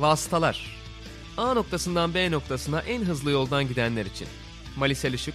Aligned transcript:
Vasıtalar 0.00 0.80
A 1.36 1.54
noktasından 1.54 2.14
B 2.14 2.30
noktasına 2.30 2.80
en 2.80 3.02
hızlı 3.02 3.30
yoldan 3.30 3.68
gidenler 3.68 4.06
için. 4.06 4.28
Malisel 4.76 5.12
Işık, 5.12 5.34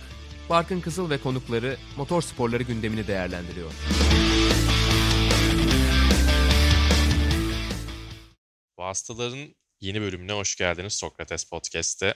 Barkın 0.49 0.81
Kızıl 0.81 1.09
ve 1.09 1.17
konukları 1.17 1.77
motor 1.97 2.21
sporları 2.21 2.63
gündemini 2.63 3.07
değerlendiriyor. 3.07 3.71
Vasıtaların 8.77 9.55
yeni 9.81 10.01
bölümüne 10.01 10.33
hoş 10.33 10.55
geldiniz 10.55 10.93
Sokrates 10.93 11.43
Podcast'te. 11.43 12.13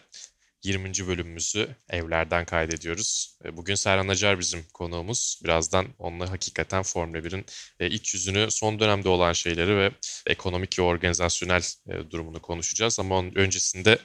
20. 0.64 1.07
bölümümüzü 1.07 1.76
evlerden 1.89 2.46
kaydediyoruz. 2.46 3.38
Bugün 3.54 3.76
Serhan 3.76 4.08
Acar 4.08 4.39
bizim 4.39 4.66
konuğumuz. 4.73 5.39
Birazdan 5.44 5.88
onunla 6.00 6.32
hakikaten 6.32 6.84
Formula 6.84 7.18
1'in 7.18 7.46
e, 7.80 7.88
iç 7.88 8.14
yüzünü, 8.14 8.52
son 8.52 8.80
dönemde 8.80 9.09
olan 9.09 9.34
şeyleri 9.34 9.77
ve 9.77 9.91
ekonomik 10.27 10.80
ve 10.80 10.84
organizasyonel 10.84 11.62
e, 11.90 12.12
durumunu 12.12 12.41
konuşacağız. 12.41 13.00
Ama 13.00 13.17
onun 13.17 13.36
öncesinde 13.36 13.98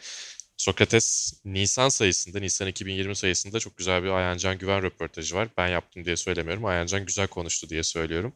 Sokrates 0.56 1.34
Nisan 1.44 1.88
sayısında, 1.88 2.40
Nisan 2.40 2.68
2020 2.68 3.16
sayısında 3.16 3.60
çok 3.60 3.76
güzel 3.76 4.02
bir 4.02 4.08
Ayancan 4.08 4.58
Güven 4.58 4.82
röportajı 4.82 5.36
var. 5.36 5.48
Ben 5.56 5.68
yaptım 5.68 6.04
diye 6.04 6.16
söylemiyorum. 6.16 6.64
Ayancan 6.64 7.06
güzel 7.06 7.26
konuştu 7.26 7.68
diye 7.68 7.82
söylüyorum. 7.82 8.34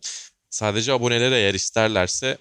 Sadece 0.50 0.92
abonelere 0.92 1.36
eğer 1.36 1.54
isterlerse 1.54 2.38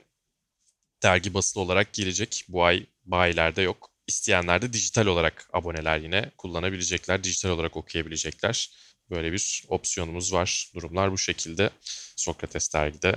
dergi 1.04 1.34
basılı 1.34 1.64
olarak 1.64 1.94
gelecek. 1.94 2.46
Bu 2.50 2.64
ay 2.64 2.86
bayilerde 3.06 3.62
yok. 3.62 3.97
İsteyenler 4.08 4.62
de 4.62 4.74
dijital 4.74 5.06
olarak 5.06 5.50
aboneler 5.54 6.00
yine 6.00 6.32
kullanabilecekler. 6.38 7.24
Dijital 7.24 7.50
olarak 7.50 7.78
okuyabilecekler. 7.78 8.72
Böyle 9.10 9.34
bir 9.34 9.64
opsiyonumuz 9.68 10.34
var. 10.34 10.72
Durumlar 10.76 11.12
bu 11.12 11.18
şekilde. 11.18 11.70
Sokrates 12.16 12.74
dergide 12.74 13.16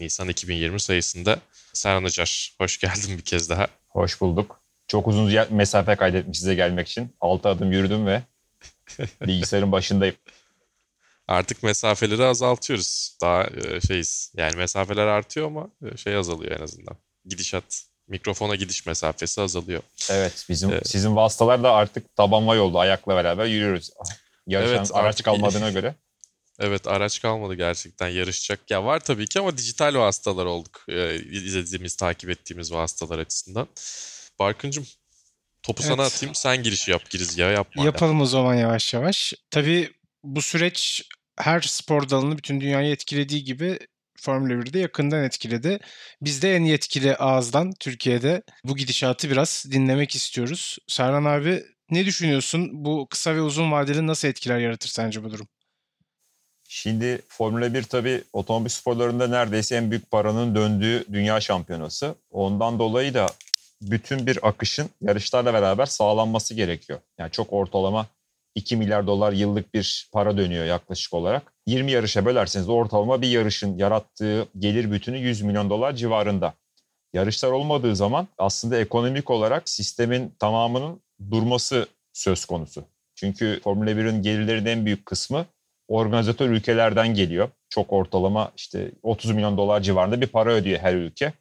Nisan 0.00 0.28
2020 0.28 0.80
sayısında. 0.80 1.40
Serhan 1.72 2.04
Acar, 2.04 2.54
hoş 2.58 2.78
geldin 2.78 3.18
bir 3.18 3.22
kez 3.22 3.50
daha. 3.50 3.68
Hoş 3.88 4.20
bulduk. 4.20 4.60
Çok 4.88 5.08
uzun 5.08 5.54
mesafe 5.54 5.96
kaydetmiş 5.96 6.38
size 6.38 6.54
gelmek 6.54 6.88
için. 6.88 7.16
6 7.20 7.48
adım 7.48 7.72
yürüdüm 7.72 8.06
ve 8.06 8.22
bilgisayarın 9.26 9.72
başındayım. 9.72 10.16
Artık 11.28 11.62
mesafeleri 11.62 12.24
azaltıyoruz. 12.24 13.16
Daha 13.20 13.44
e, 13.44 13.80
şeyiz. 13.80 14.32
Yani 14.36 14.56
mesafeler 14.56 15.06
artıyor 15.06 15.46
ama 15.46 15.70
e, 15.82 15.96
şey 15.96 16.16
azalıyor 16.16 16.58
en 16.58 16.64
azından. 16.64 16.96
Gidişat 17.24 17.89
mikrofona 18.10 18.54
gidiş 18.54 18.86
mesafesi 18.86 19.40
azalıyor. 19.40 19.82
Evet 20.10 20.46
bizim 20.48 20.70
evet. 20.70 20.88
sizin 20.88 21.16
vasıtalar 21.16 21.62
da 21.62 21.72
artık 21.72 22.16
tabanma 22.16 22.54
yolda 22.54 22.78
ayakla 22.78 23.16
beraber 23.16 23.46
yürüyoruz. 23.46 23.90
Yarışan 24.46 24.76
evet, 24.76 24.90
araç 24.94 25.14
artık... 25.14 25.24
kalmadığına 25.24 25.70
göre. 25.80 25.94
Evet 26.60 26.88
araç 26.88 27.22
kalmadı 27.22 27.54
gerçekten 27.54 28.08
yarışacak. 28.08 28.70
Ya 28.70 28.84
var 28.84 29.00
tabii 29.00 29.26
ki 29.26 29.40
ama 29.40 29.58
dijital 29.58 29.94
vasıtalar 29.94 30.46
olduk. 30.46 30.84
Ee, 30.88 31.14
izlediğimiz, 31.14 31.96
takip 31.96 32.30
ettiğimiz 32.30 32.72
vasıtalar 32.72 33.18
açısından. 33.18 33.68
Barkıncım 34.38 34.86
topu 35.62 35.82
evet. 35.82 35.92
sana 35.92 36.06
atayım 36.06 36.34
sen 36.34 36.62
girişi 36.62 36.90
yap 36.90 37.10
girizgahı 37.10 37.52
yapma. 37.52 37.84
Yapalım 37.84 38.16
ya. 38.16 38.22
o 38.22 38.26
zaman 38.26 38.54
yavaş 38.54 38.94
yavaş. 38.94 39.34
Tabii 39.50 39.92
bu 40.24 40.42
süreç 40.42 41.02
her 41.38 41.60
spor 41.60 42.08
dalını 42.10 42.38
bütün 42.38 42.60
dünyayı 42.60 42.92
etkilediği 42.92 43.44
gibi 43.44 43.78
Formula 44.20 44.52
1'de 44.52 44.78
yakından 44.78 45.24
etkiledi. 45.24 45.78
Biz 46.22 46.42
de 46.42 46.56
en 46.56 46.64
yetkili 46.64 47.16
ağızdan 47.16 47.72
Türkiye'de 47.80 48.42
bu 48.64 48.76
gidişatı 48.76 49.30
biraz 49.30 49.66
dinlemek 49.72 50.14
istiyoruz. 50.14 50.78
Serhan 50.88 51.24
abi 51.24 51.64
ne 51.90 52.06
düşünüyorsun? 52.06 52.68
Bu 52.72 53.06
kısa 53.10 53.34
ve 53.34 53.40
uzun 53.40 53.72
vadeli 53.72 54.06
nasıl 54.06 54.28
etkiler 54.28 54.58
yaratır 54.58 54.88
sence 54.88 55.24
bu 55.24 55.30
durum? 55.30 55.48
Şimdi 56.68 57.22
Formula 57.28 57.74
1 57.74 57.82
tabii 57.82 58.22
otomobil 58.32 58.70
sporlarında 58.70 59.28
neredeyse 59.28 59.76
en 59.76 59.90
büyük 59.90 60.10
paranın 60.10 60.54
döndüğü 60.54 61.04
dünya 61.12 61.40
şampiyonası. 61.40 62.14
Ondan 62.30 62.78
dolayı 62.78 63.14
da 63.14 63.26
bütün 63.82 64.26
bir 64.26 64.48
akışın 64.48 64.90
yarışlarla 65.00 65.54
beraber 65.54 65.86
sağlanması 65.86 66.54
gerekiyor. 66.54 66.98
Yani 67.18 67.30
çok 67.30 67.52
ortalama 67.52 68.06
2 68.54 68.76
milyar 68.76 69.06
dolar 69.06 69.32
yıllık 69.32 69.74
bir 69.74 70.08
para 70.12 70.36
dönüyor 70.36 70.64
yaklaşık 70.64 71.14
olarak. 71.14 71.52
20 71.66 71.90
yarışa 71.92 72.24
bölerseniz 72.26 72.68
ortalama 72.68 73.22
bir 73.22 73.28
yarışın 73.28 73.78
yarattığı 73.78 74.46
gelir 74.58 74.92
bütünü 74.92 75.18
100 75.18 75.42
milyon 75.42 75.70
dolar 75.70 75.92
civarında. 75.92 76.54
Yarışlar 77.12 77.50
olmadığı 77.50 77.96
zaman 77.96 78.28
aslında 78.38 78.80
ekonomik 78.80 79.30
olarak 79.30 79.68
sistemin 79.68 80.34
tamamının 80.38 81.00
durması 81.30 81.86
söz 82.12 82.44
konusu. 82.44 82.84
Çünkü 83.14 83.60
Formula 83.64 83.90
1'in 83.90 84.22
gelirlerinin 84.22 84.70
en 84.70 84.86
büyük 84.86 85.06
kısmı 85.06 85.46
organizatör 85.88 86.50
ülkelerden 86.50 87.14
geliyor. 87.14 87.48
Çok 87.68 87.92
ortalama 87.92 88.52
işte 88.56 88.90
30 89.02 89.30
milyon 89.30 89.56
dolar 89.56 89.80
civarında 89.80 90.20
bir 90.20 90.26
para 90.26 90.52
ödüyor 90.52 90.78
her 90.78 90.94
ülke. 90.94 91.32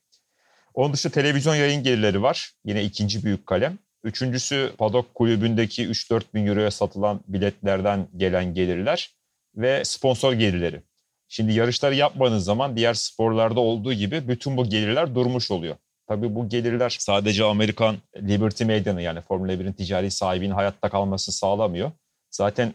Onun 0.74 0.94
dışında 0.94 1.14
televizyon 1.14 1.56
yayın 1.56 1.84
gelirleri 1.84 2.22
var. 2.22 2.52
Yine 2.66 2.84
ikinci 2.84 3.24
büyük 3.24 3.48
kalem. 3.48 3.78
Üçüncüsü 4.04 4.74
Padok 4.78 5.16
kulübündeki 5.16 5.88
3-4 5.88 6.22
bin 6.34 6.48
euroya 6.48 6.72
satılan 6.72 7.22
biletlerden 7.28 8.08
gelen 8.18 8.54
gelirler 8.54 9.16
ve 9.56 9.86
sponsor 9.86 10.34
gelirleri. 10.34 10.82
Şimdi 11.28 11.54
yarışları 11.54 11.96
yapmadığınız 11.96 12.44
zaman 12.44 12.78
diğer 12.78 12.94
sporlarda 12.94 13.60
olduğu 13.60 13.94
gibi 13.94 14.28
bütün 14.28 14.58
bu 14.58 14.70
gelirler 14.70 15.16
durmuş 15.16 15.52
oluyor. 15.52 15.76
Tabii 16.08 16.36
bu 16.36 16.50
gelirler 16.50 16.96
sadece 17.00 17.44
Amerikan 17.44 17.98
Liberty 18.18 18.64
Meydanı 18.64 19.02
yani 19.02 19.22
Formula 19.22 19.54
1'in 19.54 19.74
ticari 19.74 20.12
sahibinin 20.12 20.54
hayatta 20.54 20.90
kalmasını 20.90 21.36
sağlamıyor. 21.36 21.92
Zaten 22.32 22.74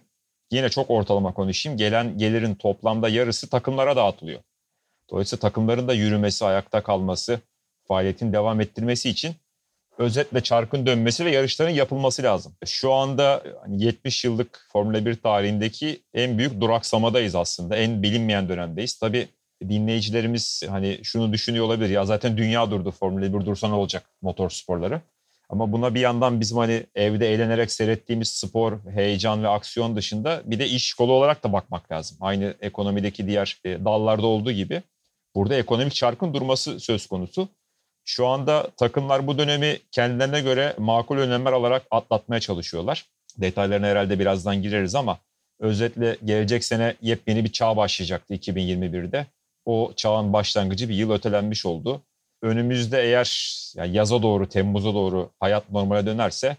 yine 0.50 0.68
çok 0.68 0.90
ortalama 0.90 1.34
konuşayım. 1.34 1.78
Gelen 1.78 2.18
gelirin 2.18 2.54
toplamda 2.54 3.08
yarısı 3.08 3.48
takımlara 3.48 3.96
dağıtılıyor. 3.96 4.40
Dolayısıyla 5.10 5.40
takımların 5.40 5.88
da 5.88 5.94
yürümesi, 5.94 6.44
ayakta 6.44 6.82
kalması, 6.82 7.40
faaliyetin 7.88 8.32
devam 8.32 8.60
ettirmesi 8.60 9.10
için 9.10 9.34
özetle 9.98 10.40
çarkın 10.40 10.86
dönmesi 10.86 11.24
ve 11.24 11.30
yarışların 11.30 11.70
yapılması 11.70 12.22
lazım. 12.22 12.52
Şu 12.64 12.92
anda 12.92 13.42
70 13.68 14.24
hani 14.24 14.32
yıllık 14.32 14.66
Formula 14.72 15.06
1 15.06 15.14
tarihindeki 15.14 16.02
en 16.14 16.38
büyük 16.38 16.60
duraksamadayız 16.60 17.34
aslında. 17.34 17.76
En 17.76 18.02
bilinmeyen 18.02 18.48
dönemdeyiz. 18.48 18.98
Tabii 18.98 19.28
dinleyicilerimiz 19.68 20.62
hani 20.68 21.00
şunu 21.02 21.32
düşünüyor 21.32 21.64
olabilir. 21.64 21.90
Ya 21.90 22.04
zaten 22.04 22.36
dünya 22.36 22.70
durdu 22.70 22.90
Formula 22.90 23.40
1 23.40 23.46
dursa 23.46 23.68
ne 23.68 23.74
olacak 23.74 24.10
motor 24.22 24.50
sporları. 24.50 25.00
Ama 25.48 25.72
buna 25.72 25.94
bir 25.94 26.00
yandan 26.00 26.40
bizim 26.40 26.58
hani 26.58 26.86
evde 26.94 27.32
eğlenerek 27.32 27.72
seyrettiğimiz 27.72 28.28
spor, 28.28 28.78
heyecan 28.94 29.42
ve 29.42 29.48
aksiyon 29.48 29.96
dışında 29.96 30.42
bir 30.44 30.58
de 30.58 30.68
iş 30.68 30.94
kolu 30.94 31.12
olarak 31.12 31.44
da 31.44 31.52
bakmak 31.52 31.92
lazım. 31.92 32.16
Aynı 32.20 32.54
ekonomideki 32.60 33.26
diğer 33.26 33.60
e, 33.64 33.84
dallarda 33.84 34.26
olduğu 34.26 34.52
gibi 34.52 34.82
burada 35.34 35.54
ekonomik 35.54 35.94
çarkın 35.94 36.34
durması 36.34 36.80
söz 36.80 37.06
konusu. 37.06 37.48
Şu 38.04 38.26
anda 38.26 38.70
takımlar 38.76 39.26
bu 39.26 39.38
dönemi 39.38 39.78
kendilerine 39.92 40.40
göre 40.40 40.74
makul 40.78 41.18
önlemler 41.18 41.52
alarak 41.52 41.86
atlatmaya 41.90 42.40
çalışıyorlar. 42.40 43.06
Detaylarına 43.36 43.86
herhalde 43.86 44.18
birazdan 44.18 44.62
gireriz 44.62 44.94
ama 44.94 45.18
özetle 45.60 46.16
gelecek 46.24 46.64
sene 46.64 46.94
yepyeni 47.02 47.44
bir 47.44 47.52
çağ 47.52 47.76
başlayacaktı 47.76 48.34
2021'de. 48.34 49.26
O 49.64 49.92
çağın 49.96 50.32
başlangıcı 50.32 50.88
bir 50.88 50.94
yıl 50.94 51.10
ötelenmiş 51.10 51.66
oldu. 51.66 52.02
Önümüzde 52.42 53.02
eğer 53.02 53.54
yani 53.76 53.96
yaza 53.96 54.22
doğru, 54.22 54.48
Temmuz'a 54.48 54.94
doğru 54.94 55.30
hayat 55.40 55.70
normale 55.70 56.06
dönerse 56.06 56.56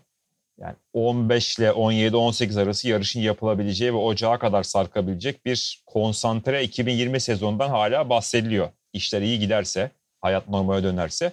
yani 0.57 0.75
15 0.93 1.59
ile 1.59 1.69
17-18 1.69 2.61
arası 2.61 2.87
yarışın 2.87 3.19
yapılabileceği 3.19 3.93
ve 3.93 3.97
ocağa 3.97 4.39
kadar 4.39 4.63
sarkabilecek 4.63 5.45
bir 5.45 5.83
konsantre 5.85 6.63
2020 6.63 7.19
sezonundan 7.19 7.69
hala 7.69 8.09
bahsediliyor. 8.09 8.69
İşler 8.93 9.21
iyi 9.21 9.39
giderse 9.39 9.91
hayat 10.25 10.49
normale 10.49 10.83
dönerse. 10.83 11.31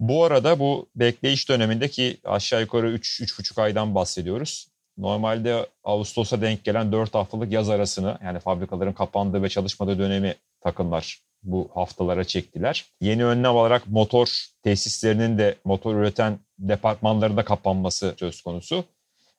Bu 0.00 0.24
arada 0.24 0.58
bu 0.58 0.88
bekleyiş 0.96 1.48
dönemindeki 1.48 2.16
aşağı 2.24 2.60
yukarı 2.60 2.94
3-3,5 2.96 3.62
aydan 3.62 3.94
bahsediyoruz. 3.94 4.68
Normalde 4.98 5.66
Ağustos'a 5.84 6.40
denk 6.40 6.64
gelen 6.64 6.92
4 6.92 7.14
haftalık 7.14 7.52
yaz 7.52 7.70
arasını 7.70 8.18
yani 8.24 8.40
fabrikaların 8.40 8.92
kapandığı 8.92 9.42
ve 9.42 9.48
çalışmadığı 9.48 9.98
dönemi 9.98 10.34
takımlar 10.60 11.18
bu 11.42 11.70
haftalara 11.74 12.24
çektiler. 12.24 12.84
Yeni 13.00 13.24
önlem 13.24 13.54
olarak 13.54 13.86
motor 13.86 14.46
tesislerinin 14.62 15.38
de 15.38 15.54
motor 15.64 15.96
üreten 15.96 16.38
departmanların 16.58 17.36
da 17.36 17.44
kapanması 17.44 18.14
söz 18.18 18.42
konusu. 18.42 18.84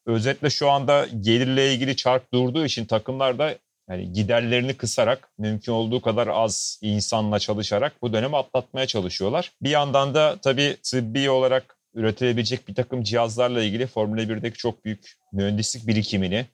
Özetle 0.05 0.49
şu 0.49 0.69
anda 0.69 1.07
gelirle 1.21 1.73
ilgili 1.73 1.95
çark 1.95 2.33
durduğu 2.33 2.65
için 2.65 2.85
takımlar 2.85 3.39
da 3.39 3.55
yani 3.89 4.13
giderlerini 4.13 4.73
kısarak 4.73 5.29
mümkün 5.37 5.71
olduğu 5.71 6.01
kadar 6.01 6.27
az 6.27 6.79
insanla 6.81 7.39
çalışarak 7.39 8.01
bu 8.01 8.13
dönemi 8.13 8.37
atlatmaya 8.37 8.87
çalışıyorlar. 8.87 9.51
Bir 9.61 9.69
yandan 9.69 10.13
da 10.13 10.37
tabii 10.41 10.77
tıbbi 10.83 11.29
olarak 11.29 11.77
üretilebilecek 11.93 12.67
bir 12.67 12.75
takım 12.75 13.03
cihazlarla 13.03 13.63
ilgili 13.63 13.87
Formula 13.87 14.21
1'deki 14.21 14.57
çok 14.57 14.85
büyük 14.85 15.17
mühendislik 15.33 15.87
birikimini, 15.87 16.45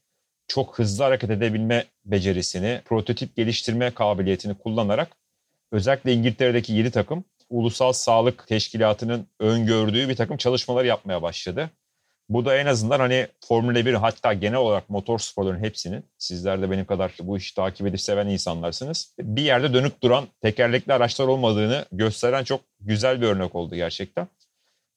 çok 0.48 0.80
hızlı 0.80 1.04
hareket 1.04 1.30
edebilme 1.30 1.86
becerisini, 2.06 2.82
prototip 2.86 3.36
geliştirme 3.36 3.92
kabiliyetini 3.92 4.54
kullanarak 4.54 5.18
özellikle 5.72 6.14
İngiltere'deki 6.14 6.74
7 6.74 6.92
takım 6.92 7.24
Ulusal 7.50 7.94
Sağlık 7.94 8.48
Teşkilatı'nın 8.48 9.28
öngördüğü 9.40 10.10
bir 10.10 10.16
takım 10.16 10.38
çalışmalar 10.38 10.86
yapmaya 10.86 11.22
başladı. 11.22 11.70
Bu 12.30 12.46
da 12.46 12.58
en 12.58 12.66
azından 12.66 13.00
hani 13.00 13.28
Formula 13.48 13.86
1 13.86 13.94
hatta 13.94 14.34
genel 14.34 14.58
olarak 14.58 14.90
motor 14.90 15.20
sporların 15.20 15.64
hepsinin 15.64 16.06
sizler 16.18 16.62
de 16.62 16.72
benim 16.72 16.86
kadar 16.86 17.12
bu 17.22 17.38
işi 17.38 17.56
takip 17.56 17.88
edip 17.88 18.02
seven 18.02 18.28
insanlarsınız. 18.28 19.14
Bir 19.20 19.42
yerde 19.42 19.74
dönüp 19.74 20.04
duran 20.04 20.28
tekerlekli 20.42 20.94
araçlar 20.94 21.28
olmadığını 21.28 21.86
gösteren 21.92 22.44
çok 22.44 22.62
güzel 22.80 23.22
bir 23.22 23.28
örnek 23.28 23.56
oldu 23.56 23.76
gerçekten. 23.76 24.28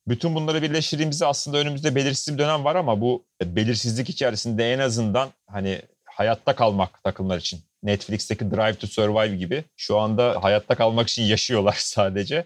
Bütün 0.09 0.35
bunları 0.35 0.63
birleştirdiğimizde 0.63 1.27
aslında 1.27 1.59
önümüzde 1.59 1.95
belirsiz 1.95 2.35
bir 2.35 2.39
dönem 2.39 2.65
var 2.65 2.77
ama 2.77 3.01
bu 3.01 3.25
belirsizlik 3.45 4.09
içerisinde 4.09 4.73
en 4.73 4.79
azından 4.79 5.29
hani 5.47 5.83
hayatta 6.05 6.55
kalmak 6.55 7.05
takımlar 7.05 7.39
için. 7.39 7.61
Netflix'teki 7.83 8.51
Drive 8.51 8.75
to 8.75 8.87
Survive 8.87 9.37
gibi 9.37 9.65
şu 9.77 9.99
anda 9.99 10.39
hayatta 10.43 10.75
kalmak 10.75 11.09
için 11.09 11.23
yaşıyorlar 11.23 11.77
sadece. 11.79 12.45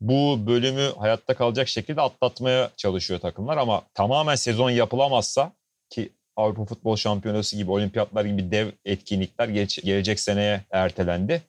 Bu 0.00 0.46
bölümü 0.46 0.92
hayatta 0.98 1.34
kalacak 1.34 1.68
şekilde 1.68 2.00
atlatmaya 2.00 2.70
çalışıyor 2.76 3.20
takımlar 3.20 3.56
ama 3.56 3.82
tamamen 3.94 4.34
sezon 4.34 4.70
yapılamazsa 4.70 5.52
ki 5.90 6.12
Avrupa 6.36 6.64
Futbol 6.64 6.96
Şampiyonası 6.96 7.56
gibi, 7.56 7.70
olimpiyatlar 7.70 8.24
gibi 8.24 8.50
dev 8.50 8.68
etkinlikler 8.84 9.48
gelecek 9.48 10.20
seneye 10.20 10.64
ertelendi. 10.70 11.42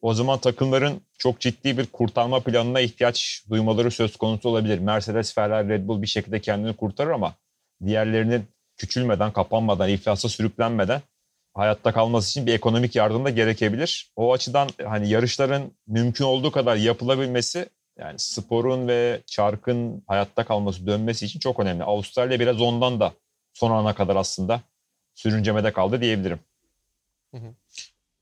O 0.00 0.14
zaman 0.14 0.38
takımların 0.38 1.00
çok 1.18 1.40
ciddi 1.40 1.78
bir 1.78 1.86
kurtarma 1.86 2.40
planına 2.40 2.80
ihtiyaç 2.80 3.44
duymaları 3.50 3.90
söz 3.90 4.16
konusu 4.16 4.48
olabilir. 4.48 4.78
Mercedes, 4.78 5.34
Ferrari, 5.34 5.68
Red 5.68 5.88
Bull 5.88 6.02
bir 6.02 6.06
şekilde 6.06 6.40
kendini 6.40 6.76
kurtarır 6.76 7.10
ama 7.10 7.34
diğerlerinin 7.86 8.44
küçülmeden, 8.76 9.32
kapanmadan, 9.32 9.88
iflasa 9.88 10.28
sürüklenmeden 10.28 11.02
hayatta 11.54 11.92
kalması 11.92 12.30
için 12.30 12.46
bir 12.46 12.54
ekonomik 12.54 12.96
yardım 12.96 13.24
da 13.24 13.30
gerekebilir. 13.30 14.12
O 14.16 14.32
açıdan 14.32 14.68
hani 14.84 15.08
yarışların 15.08 15.72
mümkün 15.86 16.24
olduğu 16.24 16.50
kadar 16.50 16.76
yapılabilmesi 16.76 17.68
yani 17.98 18.18
sporun 18.18 18.88
ve 18.88 19.22
çarkın 19.26 20.02
hayatta 20.06 20.44
kalması, 20.44 20.86
dönmesi 20.86 21.26
için 21.26 21.40
çok 21.40 21.60
önemli. 21.60 21.84
Avustralya 21.84 22.40
biraz 22.40 22.60
ondan 22.60 23.00
da 23.00 23.12
son 23.54 23.70
ana 23.70 23.94
kadar 23.94 24.16
aslında 24.16 24.62
sürüncemede 25.14 25.72
kaldı 25.72 26.00
diyebilirim. 26.00 26.40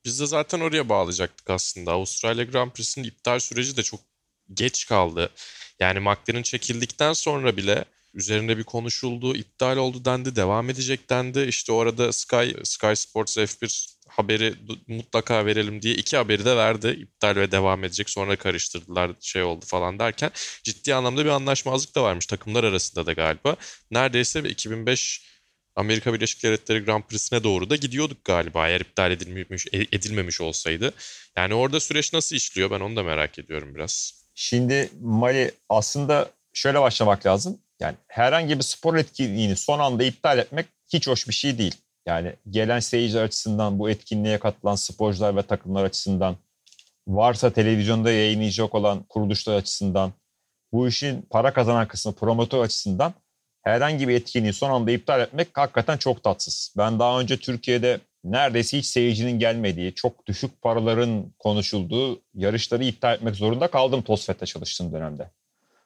Biz 0.05 0.21
de 0.21 0.27
zaten 0.27 0.61
oraya 0.61 0.89
bağlayacaktık 0.89 1.51
aslında. 1.51 1.93
Avustralya 1.93 2.45
Grand 2.45 2.71
Prix'sinin 2.71 3.07
iptal 3.09 3.39
süreci 3.39 3.77
de 3.77 3.83
çok 3.83 4.01
geç 4.55 4.87
kaldı. 4.87 5.31
Yani 5.81 6.01
McLaren 6.01 6.43
çekildikten 6.43 7.13
sonra 7.13 7.57
bile 7.57 7.85
üzerinde 8.15 8.59
bir 8.59 8.65
konuşuldu, 8.65 9.37
iptal 9.37 9.77
oldu 9.77 10.05
dendi, 10.05 10.37
devam 10.37 10.71
edecek 10.71 11.11
dendi. 11.11 11.41
İşte 11.41 11.73
orada 11.73 12.13
Sky, 12.13 12.51
Sky 12.65 12.93
Sports 12.95 13.39
F1 13.39 13.96
haberi 14.09 14.55
mutlaka 14.89 15.47
verelim 15.47 15.83
diye 15.83 15.95
iki 15.95 16.17
haberi 16.17 16.45
de 16.45 16.57
verdi. 16.57 16.89
İptal 16.89 17.37
ve 17.37 17.53
devam 17.53 17.85
edecek. 17.85 18.11
Sonra 18.11 18.37
karıştırdılar 18.37 19.11
şey 19.21 19.43
oldu 19.43 19.65
falan 19.69 19.99
derken 19.99 20.31
ciddi 20.63 20.95
anlamda 20.95 21.25
bir 21.25 21.31
anlaşmazlık 21.31 21.95
da 21.95 22.03
varmış 22.03 22.27
takımlar 22.27 22.65
arasında 22.65 23.07
da 23.07 23.13
galiba. 23.13 23.57
Neredeyse 23.91 24.41
2005 24.41 25.23
Amerika 25.77 26.15
Birleşik 26.15 26.43
Devletleri 26.43 26.85
Grand 26.85 27.03
Prix'sine 27.03 27.45
doğru 27.45 27.71
da 27.71 27.77
gidiyorduk 27.77 28.25
galiba 28.25 28.69
eğer 28.69 28.81
iptal 28.81 29.11
edilmemiş, 29.11 29.67
e, 29.73 29.79
edilmemiş 29.81 30.41
olsaydı. 30.41 30.93
Yani 31.37 31.55
orada 31.55 31.81
süreç 31.81 32.13
nasıl 32.13 32.37
işliyor 32.37 32.71
ben 32.71 32.81
onu 32.81 32.97
da 32.97 33.03
merak 33.03 33.39
ediyorum 33.39 33.75
biraz. 33.75 34.15
Şimdi 34.35 34.91
Mali 35.01 35.53
aslında 35.69 36.31
şöyle 36.53 36.81
başlamak 36.81 37.27
lazım. 37.27 37.59
Yani 37.81 37.97
herhangi 38.09 38.59
bir 38.59 38.65
spor 38.65 38.97
etkinliğini 38.97 39.57
son 39.57 39.79
anda 39.79 40.05
iptal 40.05 40.39
etmek 40.39 40.67
hiç 40.93 41.07
hoş 41.07 41.29
bir 41.29 41.35
şey 41.35 41.59
değil. 41.59 41.75
Yani 42.07 42.33
gelen 42.51 42.81
seyirciler 42.81 43.25
açısından, 43.25 43.79
bu 43.79 43.91
etkinliğe 43.91 44.39
katılan 44.39 44.75
sporcular 44.75 45.37
ve 45.37 45.43
takımlar 45.43 45.85
açısından, 45.85 46.37
varsa 47.09 47.51
televizyonda 47.51 48.13
yayınlayacak 48.13 48.75
olan 48.75 49.03
kuruluşlar 49.03 49.57
açısından, 49.57 50.13
bu 50.73 50.89
işin 50.89 51.23
para 51.31 51.53
kazanan 51.53 51.89
kısmı 51.89 52.13
promotör 52.13 52.65
açısından 52.65 53.15
herhangi 53.63 54.09
bir 54.09 54.15
etkinliği 54.15 54.53
son 54.53 54.71
anda 54.71 54.91
iptal 54.91 55.21
etmek 55.21 55.49
hakikaten 55.59 55.97
çok 55.97 56.23
tatsız. 56.23 56.75
Ben 56.77 56.99
daha 56.99 57.21
önce 57.21 57.37
Türkiye'de 57.37 58.01
neredeyse 58.25 58.79
hiç 58.79 58.87
seyircinin 58.87 59.39
gelmediği, 59.39 59.95
çok 59.95 60.27
düşük 60.27 60.63
paraların 60.63 61.33
konuşulduğu 61.39 62.23
yarışları 62.35 62.85
iptal 62.85 63.15
etmek 63.15 63.35
zorunda 63.35 63.67
kaldım 63.67 64.03
TOSFET'te 64.03 64.47
çalıştığım 64.47 64.93
dönemde. 64.93 65.31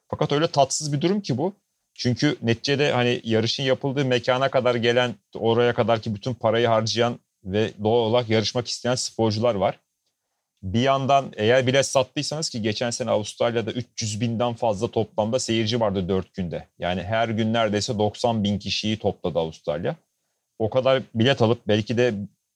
Fakat 0.09 0.31
öyle 0.31 0.47
tatsız 0.47 0.93
bir 0.93 1.01
durum 1.01 1.21
ki 1.21 1.37
bu. 1.37 1.53
Çünkü 1.93 2.35
neticede 2.41 2.91
hani 2.91 3.21
yarışın 3.23 3.63
yapıldığı 3.63 4.05
mekana 4.05 4.49
kadar 4.51 4.75
gelen, 4.75 5.15
oraya 5.33 5.73
kadar 5.73 6.01
ki 6.01 6.15
bütün 6.15 6.33
parayı 6.33 6.67
harcayan 6.67 7.19
ve 7.43 7.71
doğal 7.83 7.99
olarak 7.99 8.29
yarışmak 8.29 8.67
isteyen 8.67 8.95
sporcular 8.95 9.55
var. 9.55 9.79
Bir 10.63 10.81
yandan 10.81 11.33
eğer 11.35 11.67
bilet 11.67 11.85
sattıysanız 11.85 12.49
ki 12.49 12.61
geçen 12.61 12.89
sene 12.89 13.11
Avustralya'da 13.11 13.71
300 13.71 14.21
binden 14.21 14.53
fazla 14.53 14.87
toplamda 14.87 15.39
seyirci 15.39 15.79
vardı 15.79 16.09
4 16.09 16.33
günde. 16.33 16.67
Yani 16.79 17.03
her 17.03 17.29
gün 17.29 17.53
neredeyse 17.53 17.97
90 17.97 18.43
bin 18.43 18.59
kişiyi 18.59 18.99
topladı 18.99 19.39
Avustralya. 19.39 19.95
O 20.59 20.69
kadar 20.69 21.03
bilet 21.15 21.41
alıp 21.41 21.67
belki 21.67 21.97
de 21.97 22.13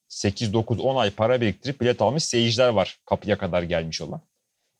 8, 0.07 0.53
9, 0.53 0.79
10 0.79 0.95
ay 0.95 1.09
para 1.09 1.41
biriktirip 1.41 1.81
bilet 1.81 2.01
almış 2.01 2.23
seyirciler 2.23 2.69
var 2.69 2.99
kapıya 3.05 3.37
kadar 3.37 3.63
gelmiş 3.63 4.01
olan. 4.01 4.21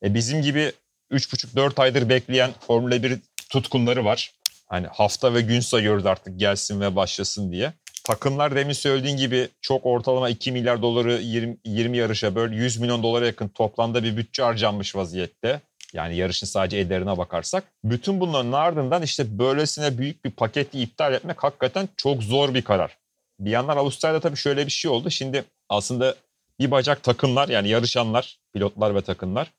E 0.03 0.13
bizim 0.13 0.41
gibi 0.41 0.71
3,5-4 1.11 1.81
aydır 1.81 2.09
bekleyen 2.09 2.51
Formula 2.67 3.03
1 3.03 3.19
tutkunları 3.49 4.05
var. 4.05 4.31
Hani 4.65 4.87
hafta 4.87 5.33
ve 5.33 5.41
gün 5.41 5.59
sayıyoruz 5.59 6.05
artık 6.05 6.39
gelsin 6.39 6.81
ve 6.81 6.95
başlasın 6.95 7.51
diye. 7.51 7.73
Takımlar 8.03 8.55
demin 8.55 8.73
söylediğin 8.73 9.17
gibi 9.17 9.49
çok 9.61 9.85
ortalama 9.85 10.29
2 10.29 10.51
milyar 10.51 10.81
doları 10.81 11.13
20, 11.21 11.57
20 11.65 11.97
yarışa 11.97 12.35
böyle 12.35 12.55
100 12.55 12.77
milyon 12.77 13.03
dolara 13.03 13.25
yakın 13.25 13.47
toplamda 13.47 14.03
bir 14.03 14.17
bütçe 14.17 14.43
harcanmış 14.43 14.95
vaziyette. 14.95 15.61
Yani 15.93 16.15
yarışın 16.15 16.47
sadece 16.47 16.77
ederine 16.77 17.17
bakarsak. 17.17 17.63
Bütün 17.83 18.19
bunların 18.19 18.51
ardından 18.51 19.01
işte 19.01 19.39
böylesine 19.39 19.97
büyük 19.97 20.25
bir 20.25 20.31
paketi 20.31 20.79
iptal 20.79 21.13
etmek 21.13 21.43
hakikaten 21.43 21.89
çok 21.97 22.23
zor 22.23 22.53
bir 22.53 22.61
karar. 22.61 22.97
Bir 23.39 23.51
yandan 23.51 23.77
Avustralya'da 23.77 24.19
tabii 24.19 24.37
şöyle 24.37 24.65
bir 24.65 24.71
şey 24.71 24.91
oldu. 24.91 25.09
Şimdi 25.09 25.43
aslında 25.69 26.15
bir 26.59 26.71
bacak 26.71 27.03
takımlar 27.03 27.49
yani 27.49 27.69
yarışanlar, 27.69 28.39
pilotlar 28.53 28.95
ve 28.95 29.01
takımlar. 29.01 29.51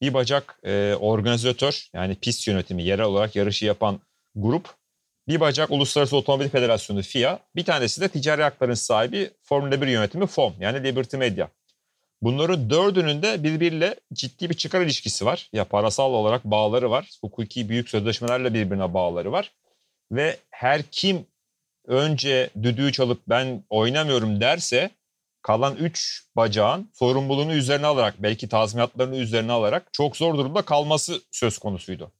Bir 0.00 0.14
bacak 0.14 0.58
e, 0.64 0.94
organizatör 1.00 1.88
yani 1.92 2.14
pist 2.14 2.48
yönetimi 2.48 2.82
yerel 2.82 3.04
olarak 3.04 3.36
yarışı 3.36 3.64
yapan 3.64 4.00
grup. 4.36 4.74
Bir 5.28 5.40
bacak 5.40 5.70
Uluslararası 5.70 6.16
Otomobil 6.16 6.48
Federasyonu 6.48 7.02
FIA. 7.02 7.38
Bir 7.56 7.64
tanesi 7.64 8.00
de 8.00 8.08
ticari 8.08 8.42
hakların 8.42 8.74
sahibi 8.74 9.30
Formula 9.42 9.82
1 9.82 9.86
yönetimi 9.86 10.26
FOM 10.26 10.54
yani 10.60 10.84
Liberty 10.84 11.16
Media. 11.16 11.48
Bunların 12.22 12.70
dördünün 12.70 13.22
de 13.22 13.42
birbiriyle 13.42 14.00
ciddi 14.12 14.50
bir 14.50 14.54
çıkar 14.54 14.80
ilişkisi 14.80 15.26
var. 15.26 15.48
Ya 15.52 15.64
parasal 15.64 16.12
olarak 16.12 16.44
bağları 16.44 16.90
var. 16.90 17.10
Hukuki 17.20 17.68
büyük 17.68 17.88
sözleşmelerle 17.88 18.54
birbirine 18.54 18.94
bağları 18.94 19.32
var. 19.32 19.52
Ve 20.12 20.36
her 20.50 20.82
kim 20.82 21.26
önce 21.86 22.50
düdüğü 22.62 22.92
çalıp 22.92 23.22
ben 23.28 23.64
oynamıyorum 23.70 24.40
derse 24.40 24.90
kalan 25.42 25.76
3 25.76 26.24
bacağın 26.36 26.90
sorumluluğunu 26.94 27.54
üzerine 27.54 27.86
alarak 27.86 28.14
belki 28.18 28.48
tazminatlarını 28.48 29.16
üzerine 29.16 29.52
alarak 29.52 29.92
çok 29.92 30.16
zor 30.16 30.38
durumda 30.38 30.62
kalması 30.62 31.20
söz 31.30 31.58
konusuydu. 31.58 32.12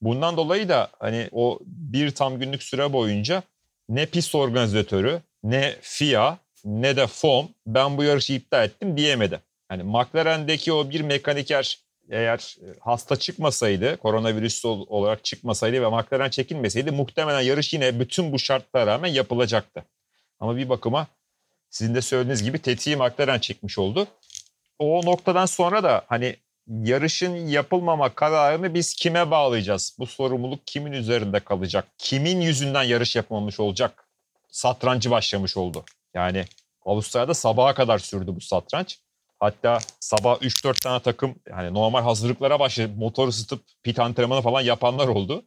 Bundan 0.00 0.36
dolayı 0.36 0.68
da 0.68 0.88
hani 0.98 1.28
o 1.32 1.58
bir 1.66 2.10
tam 2.10 2.38
günlük 2.38 2.62
süre 2.62 2.92
boyunca 2.92 3.42
ne 3.88 4.06
pist 4.06 4.34
organizatörü 4.34 5.20
ne 5.42 5.76
FIA 5.80 6.38
ne 6.64 6.96
de 6.96 7.06
FOM 7.06 7.48
ben 7.66 7.98
bu 7.98 8.04
yarışı 8.04 8.32
iptal 8.32 8.64
ettim 8.64 8.96
diyemedi. 8.96 9.40
Hani 9.68 9.82
McLaren'deki 9.82 10.72
o 10.72 10.90
bir 10.90 11.00
mekaniker 11.00 11.78
eğer 12.10 12.56
e, 12.62 12.66
hasta 12.80 13.16
çıkmasaydı, 13.16 13.96
koronavirüs 13.96 14.64
olarak 14.64 15.24
çıkmasaydı 15.24 15.82
ve 15.82 15.88
McLaren 15.88 16.30
çekilmeseydi 16.30 16.90
muhtemelen 16.90 17.40
yarış 17.40 17.72
yine 17.72 18.00
bütün 18.00 18.32
bu 18.32 18.38
şartlara 18.38 18.86
rağmen 18.86 19.08
yapılacaktı. 19.08 19.84
Ama 20.40 20.56
bir 20.56 20.68
bakıma 20.68 21.06
sizin 21.70 21.94
de 21.94 22.02
söylediğiniz 22.02 22.42
gibi 22.42 22.58
tetiği 22.58 22.96
McLaren 22.96 23.38
çekmiş 23.38 23.78
oldu. 23.78 24.06
O 24.78 25.00
noktadan 25.04 25.46
sonra 25.46 25.82
da 25.82 26.04
hani 26.06 26.36
yarışın 26.68 27.36
yapılmama 27.36 28.14
kararını 28.14 28.74
biz 28.74 28.94
kime 28.94 29.30
bağlayacağız? 29.30 29.96
Bu 29.98 30.06
sorumluluk 30.06 30.66
kimin 30.66 30.92
üzerinde 30.92 31.40
kalacak? 31.40 31.88
Kimin 31.98 32.40
yüzünden 32.40 32.82
yarış 32.82 33.16
yapmamış 33.16 33.60
olacak? 33.60 34.08
Satrancı 34.48 35.10
başlamış 35.10 35.56
oldu. 35.56 35.84
Yani 36.14 36.44
Avustralya'da 36.84 37.34
sabaha 37.34 37.74
kadar 37.74 37.98
sürdü 37.98 38.36
bu 38.36 38.40
satranç. 38.40 38.98
Hatta 39.40 39.78
sabah 40.00 40.38
3-4 40.42 40.82
tane 40.82 41.00
takım 41.00 41.34
yani 41.50 41.74
normal 41.74 42.02
hazırlıklara 42.02 42.60
başladı. 42.60 42.92
Motor 42.96 43.28
ısıtıp 43.28 43.62
pit 43.82 43.98
antrenmanı 43.98 44.42
falan 44.42 44.60
yapanlar 44.60 45.08
oldu. 45.08 45.44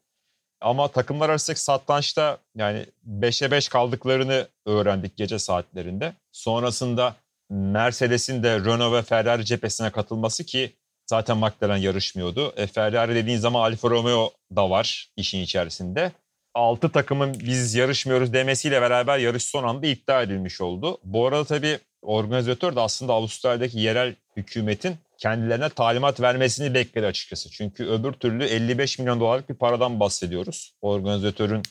Ama 0.62 0.88
takımlar 0.88 1.30
arasındaki 1.30 1.62
satrançta 1.62 2.38
yani 2.56 2.86
5'e 3.08 3.52
5 3.52 3.70
kaldıklarını 3.70 4.48
öğrendik 4.66 5.18
gece 5.18 5.40
saatlerinde. 5.40 6.14
Sonrasında 6.32 7.16
Mercedes'in 7.50 8.44
de 8.44 8.60
Renault 8.60 8.94
ve 8.94 9.02
Ferrari 9.02 9.46
cephesine 9.46 9.92
katılması 9.92 10.46
ki 10.46 10.76
Zaten 11.10 11.38
McLaren 11.38 11.78
yarışmıyordu. 11.78 12.54
E, 12.58 12.68
Ferrari 12.68 13.16
dediğin 13.16 13.38
zaman 13.38 13.62
Alfa 13.62 13.89
Romeo 13.89 14.32
da 14.56 14.70
var 14.70 15.10
işin 15.18 15.39
içerisinde. 15.39 16.12
6 16.54 16.92
takımın 16.92 17.34
biz 17.39 17.75
yarışmıyoruz 17.75 18.34
demesiyle 18.34 18.82
beraber 18.82 19.18
yarış 19.18 19.44
son 19.44 19.63
anda 19.63 19.88
iptal 19.88 20.24
edilmiş 20.24 20.62
oldu. 20.62 20.98
Bu 21.04 21.28
arada 21.28 21.46
tabii 21.46 21.80
organizatör 22.01 22.75
de 22.75 22.80
aslında 22.80 23.13
Avustralya'daki 23.13 23.80
yerel 23.80 24.16
hükümetin 24.38 24.96
kendilerine 25.18 25.70
talimat 25.70 26.22
vermesini 26.22 26.74
bekledi 26.74 27.06
açıkçası. 27.06 27.51
Çünkü 27.51 27.86
öbür 27.86 28.12
türlü 28.12 28.44
55 28.44 29.00
milyon 29.00 29.20
dolarlık 29.20 29.50
bir 29.50 29.56
paradan 29.56 30.00
bahsediyoruz. 30.00 30.74
Organizatörün 30.82 31.63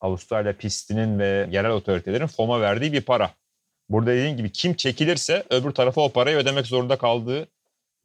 Avustralya 0.00 0.52
pistinin 0.52 1.18
ve 1.18 1.48
yerel 1.50 1.70
otoritelerin 1.70 2.26
FOM'a 2.26 2.60
verdiği 2.60 2.92
bir 2.92 3.00
para. 3.02 3.30
Burada 3.88 4.10
dediğim 4.10 4.36
gibi 4.36 4.52
kim 4.52 4.74
çekilirse 4.74 5.44
öbür 5.50 5.70
tarafa 5.70 6.00
o 6.00 6.12
parayı 6.12 6.36
ödemek 6.36 6.66
zorunda 6.66 6.98
kaldığı 6.98 7.48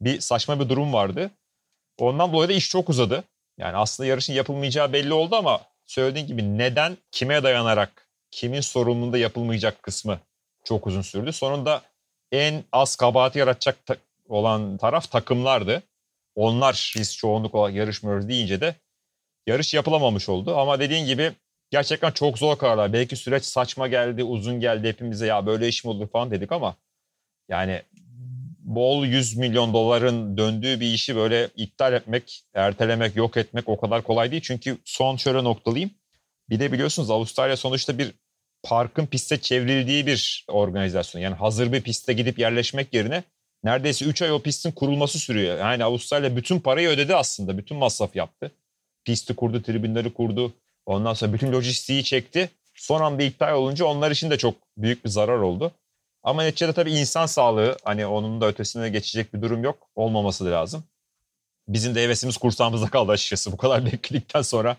bir 0.00 0.20
saçma 0.20 0.60
bir 0.60 0.68
durum 0.68 0.92
vardı. 0.92 1.30
Ondan 1.98 2.32
dolayı 2.32 2.48
da 2.48 2.52
iş 2.52 2.70
çok 2.70 2.88
uzadı. 2.88 3.24
Yani 3.58 3.76
aslında 3.76 4.06
yarışın 4.06 4.32
yapılmayacağı 4.32 4.92
belli 4.92 5.12
oldu 5.12 5.36
ama 5.36 5.60
söylediğin 5.86 6.26
gibi 6.26 6.58
neden, 6.58 6.96
kime 7.10 7.42
dayanarak, 7.42 8.08
kimin 8.30 8.60
sorumluluğunda 8.60 9.18
yapılmayacak 9.18 9.82
kısmı 9.82 10.20
çok 10.64 10.86
uzun 10.86 11.02
sürdü. 11.02 11.32
Sonunda 11.32 11.82
en 12.32 12.64
az 12.72 12.96
kabahati 12.96 13.38
yaratacak 13.38 13.86
ta- 13.86 13.96
olan 14.28 14.76
taraf 14.76 15.10
takımlardı. 15.10 15.82
Onlar 16.34 16.92
biz 16.96 17.16
çoğunluk 17.16 17.54
olarak 17.54 17.74
yarışmıyoruz 17.74 18.28
deyince 18.28 18.60
de 18.60 18.74
yarış 19.46 19.74
yapılamamış 19.74 20.28
oldu. 20.28 20.56
Ama 20.56 20.80
dediğin 20.80 21.06
gibi 21.06 21.32
gerçekten 21.70 22.10
çok 22.10 22.38
zor 22.38 22.58
kararlar. 22.58 22.92
Belki 22.92 23.16
süreç 23.16 23.44
saçma 23.44 23.88
geldi, 23.88 24.24
uzun 24.24 24.60
geldi 24.60 24.88
hepimize 24.88 25.26
ya 25.26 25.46
böyle 25.46 25.68
iş 25.68 25.84
mi 25.84 25.90
olur 25.90 26.08
falan 26.08 26.30
dedik 26.30 26.52
ama 26.52 26.76
yani 27.48 27.82
bol 28.68 29.06
100 29.06 29.36
milyon 29.36 29.72
doların 29.72 30.36
döndüğü 30.36 30.80
bir 30.80 30.86
işi 30.86 31.16
böyle 31.16 31.48
iptal 31.56 31.92
etmek, 31.92 32.42
ertelemek, 32.54 33.16
yok 33.16 33.36
etmek 33.36 33.68
o 33.68 33.80
kadar 33.80 34.02
kolay 34.02 34.30
değil. 34.30 34.42
Çünkü 34.42 34.78
son 34.84 35.16
şöyle 35.16 35.44
noktalayayım. 35.44 35.90
Bir 36.50 36.60
de 36.60 36.72
biliyorsunuz 36.72 37.10
Avustralya 37.10 37.56
sonuçta 37.56 37.98
bir 37.98 38.14
parkın 38.62 39.06
piste 39.06 39.40
çevrildiği 39.40 40.06
bir 40.06 40.44
organizasyon. 40.48 41.22
Yani 41.22 41.34
hazır 41.34 41.72
bir 41.72 41.80
piste 41.80 42.12
gidip 42.12 42.38
yerleşmek 42.38 42.94
yerine 42.94 43.22
neredeyse 43.64 44.04
3 44.04 44.22
ay 44.22 44.32
o 44.32 44.42
pistin 44.42 44.72
kurulması 44.72 45.18
sürüyor. 45.18 45.58
Yani 45.58 45.84
Avustralya 45.84 46.36
bütün 46.36 46.60
parayı 46.60 46.88
ödedi 46.88 47.16
aslında. 47.16 47.58
Bütün 47.58 47.76
masraf 47.76 48.16
yaptı. 48.16 48.52
Pisti 49.04 49.36
kurdu, 49.36 49.62
tribünleri 49.62 50.12
kurdu. 50.12 50.52
Ondan 50.86 51.14
sonra 51.14 51.32
bütün 51.32 51.52
lojistiği 51.52 52.04
çekti. 52.04 52.50
Son 52.74 53.00
anda 53.00 53.22
iptal 53.22 53.54
olunca 53.54 53.84
onlar 53.84 54.10
için 54.10 54.30
de 54.30 54.38
çok 54.38 54.54
büyük 54.76 55.04
bir 55.04 55.10
zarar 55.10 55.38
oldu. 55.38 55.72
Ama 56.22 56.42
neticede 56.42 56.72
tabii 56.72 56.92
insan 56.92 57.26
sağlığı 57.26 57.76
hani 57.84 58.06
onun 58.06 58.40
da 58.40 58.46
ötesine 58.46 58.88
geçecek 58.88 59.34
bir 59.34 59.42
durum 59.42 59.64
yok. 59.64 59.88
Olmaması 59.94 60.44
da 60.46 60.50
lazım. 60.50 60.84
Bizim 61.68 61.94
de 61.94 62.02
hevesimiz 62.02 62.36
kursağımızda 62.36 62.86
kaldı 62.86 63.12
açıkçası. 63.12 63.52
Bu 63.52 63.56
kadar 63.56 63.86
bekledikten 63.92 64.42
sonra 64.42 64.76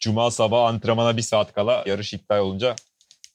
Cuma 0.00 0.30
sabah 0.30 0.68
antrenmana 0.68 1.16
bir 1.16 1.22
saat 1.22 1.52
kala 1.54 1.84
yarış 1.86 2.12
iptal 2.12 2.38
olunca 2.38 2.76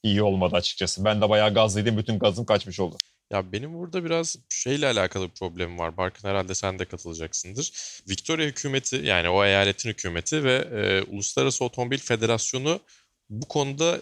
iyi 0.02 0.22
olmadı 0.22 0.56
açıkçası. 0.56 1.04
Ben 1.04 1.20
de 1.20 1.28
bayağı 1.28 1.54
gazlıydım. 1.54 1.98
Bütün 1.98 2.18
gazım 2.18 2.44
kaçmış 2.44 2.80
oldu. 2.80 2.96
Ya 3.32 3.52
benim 3.52 3.74
burada 3.74 4.04
biraz 4.04 4.36
şeyle 4.48 4.86
alakalı 4.86 5.28
bir 5.28 5.34
problemim 5.34 5.78
var. 5.78 5.96
Barkın 5.96 6.28
herhalde 6.28 6.54
sen 6.54 6.78
de 6.78 6.84
katılacaksındır. 6.84 7.72
Victoria 8.08 8.46
hükümeti 8.46 8.96
yani 8.96 9.28
o 9.28 9.44
eyaletin 9.44 9.90
hükümeti 9.90 10.44
ve 10.44 10.54
e, 10.54 11.02
Uluslararası 11.02 11.64
Otomobil 11.64 11.98
Federasyonu 11.98 12.80
bu 13.30 13.48
konuda 13.48 14.00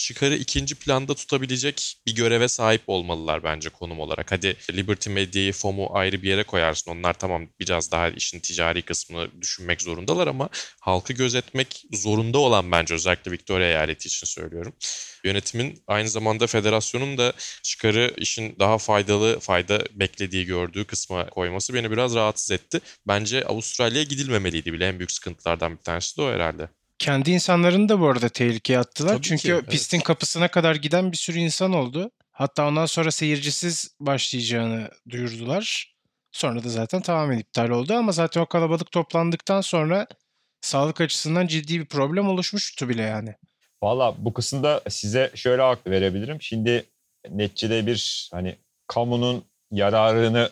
çıkarı 0.00 0.36
ikinci 0.36 0.74
planda 0.74 1.14
tutabilecek 1.14 1.96
bir 2.06 2.14
göreve 2.14 2.48
sahip 2.48 2.82
olmalılar 2.86 3.44
bence 3.44 3.68
konum 3.68 4.00
olarak. 4.00 4.32
Hadi 4.32 4.56
Liberty 4.72 5.10
Media'yı, 5.10 5.52
FOM'u 5.52 5.88
ayrı 5.92 6.22
bir 6.22 6.28
yere 6.28 6.42
koyarsın. 6.44 6.90
Onlar 6.90 7.14
tamam 7.14 7.48
biraz 7.60 7.92
daha 7.92 8.08
işin 8.08 8.40
ticari 8.40 8.82
kısmını 8.82 9.40
düşünmek 9.40 9.82
zorundalar 9.82 10.26
ama 10.26 10.48
halkı 10.80 11.12
gözetmek 11.12 11.84
zorunda 11.92 12.38
olan 12.38 12.72
bence 12.72 12.94
özellikle 12.94 13.30
Victoria 13.30 13.66
eyaleti 13.66 14.08
için 14.08 14.26
söylüyorum. 14.26 14.72
Yönetimin 15.24 15.82
aynı 15.86 16.08
zamanda 16.08 16.46
federasyonun 16.46 17.18
da 17.18 17.32
çıkarı 17.62 18.14
işin 18.16 18.56
daha 18.58 18.78
faydalı, 18.78 19.40
fayda 19.40 19.84
beklediği 19.92 20.46
gördüğü 20.46 20.84
kısma 20.84 21.30
koyması 21.30 21.74
beni 21.74 21.90
biraz 21.90 22.14
rahatsız 22.14 22.50
etti. 22.50 22.80
Bence 23.08 23.44
Avustralya'ya 23.44 24.04
gidilmemeliydi 24.04 24.72
bile. 24.72 24.88
En 24.88 24.98
büyük 24.98 25.12
sıkıntılardan 25.12 25.72
bir 25.78 25.82
tanesi 25.82 26.16
de 26.16 26.22
o 26.22 26.32
herhalde. 26.32 26.79
Kendi 27.00 27.30
insanlarını 27.30 27.88
da 27.88 28.00
bu 28.00 28.08
arada 28.08 28.28
tehlikeye 28.28 28.78
attılar. 28.78 29.12
Tabii 29.12 29.22
Çünkü 29.22 29.42
ki, 29.42 29.52
evet. 29.52 29.70
pistin 29.70 30.00
kapısına 30.00 30.48
kadar 30.48 30.74
giden 30.74 31.12
bir 31.12 31.16
sürü 31.16 31.38
insan 31.38 31.72
oldu. 31.72 32.10
Hatta 32.32 32.68
ondan 32.68 32.86
sonra 32.86 33.10
seyircisiz 33.10 33.94
başlayacağını 34.00 34.90
duyurdular. 35.10 35.94
Sonra 36.32 36.64
da 36.64 36.68
zaten 36.68 37.02
tamamen 37.02 37.38
iptal 37.38 37.70
oldu 37.70 37.94
ama 37.94 38.12
zaten 38.12 38.40
o 38.40 38.46
kalabalık 38.46 38.92
toplandıktan 38.92 39.60
sonra 39.60 40.06
sağlık 40.60 41.00
açısından 41.00 41.46
ciddi 41.46 41.80
bir 41.80 41.86
problem 41.86 42.28
oluşmuştu 42.28 42.88
bile 42.88 43.02
yani. 43.02 43.34
Valla 43.82 44.14
bu 44.18 44.32
kısımda 44.32 44.80
size 44.88 45.30
şöyle 45.34 45.62
hak 45.62 45.86
verebilirim. 45.86 46.42
Şimdi 46.42 46.84
neticede 47.30 47.86
bir 47.86 48.30
hani 48.32 48.56
kamunun 48.86 49.44
yararını 49.72 50.50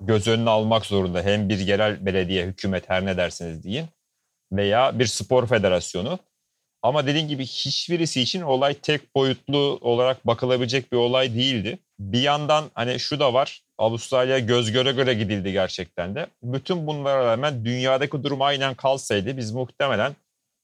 göz 0.00 0.28
önüne 0.28 0.50
almak 0.50 0.86
zorunda. 0.86 1.22
Hem 1.22 1.48
bir 1.48 1.58
yerel 1.58 2.06
belediye, 2.06 2.46
hükümet 2.46 2.88
her 2.90 3.06
ne 3.06 3.16
derseniz 3.16 3.64
deyin 3.64 3.86
veya 4.52 4.98
bir 4.98 5.06
spor 5.06 5.46
federasyonu. 5.46 6.18
Ama 6.82 7.06
dediğim 7.06 7.28
gibi 7.28 7.46
hiçbirisi 7.46 8.20
için 8.20 8.40
olay 8.40 8.74
tek 8.74 9.14
boyutlu 9.14 9.78
olarak 9.80 10.26
bakılabilecek 10.26 10.92
bir 10.92 10.96
olay 10.96 11.34
değildi. 11.34 11.78
Bir 11.98 12.22
yandan 12.22 12.64
hani 12.74 13.00
şu 13.00 13.20
da 13.20 13.34
var. 13.34 13.62
Avustralya 13.78 14.38
göz 14.38 14.72
göre 14.72 14.92
göre 14.92 15.14
gidildi 15.14 15.52
gerçekten 15.52 16.14
de. 16.14 16.26
Bütün 16.42 16.86
bunlara 16.86 17.26
rağmen 17.26 17.64
dünyadaki 17.64 18.22
durum 18.22 18.42
aynen 18.42 18.74
kalsaydı 18.74 19.36
biz 19.36 19.52
muhtemelen 19.52 20.16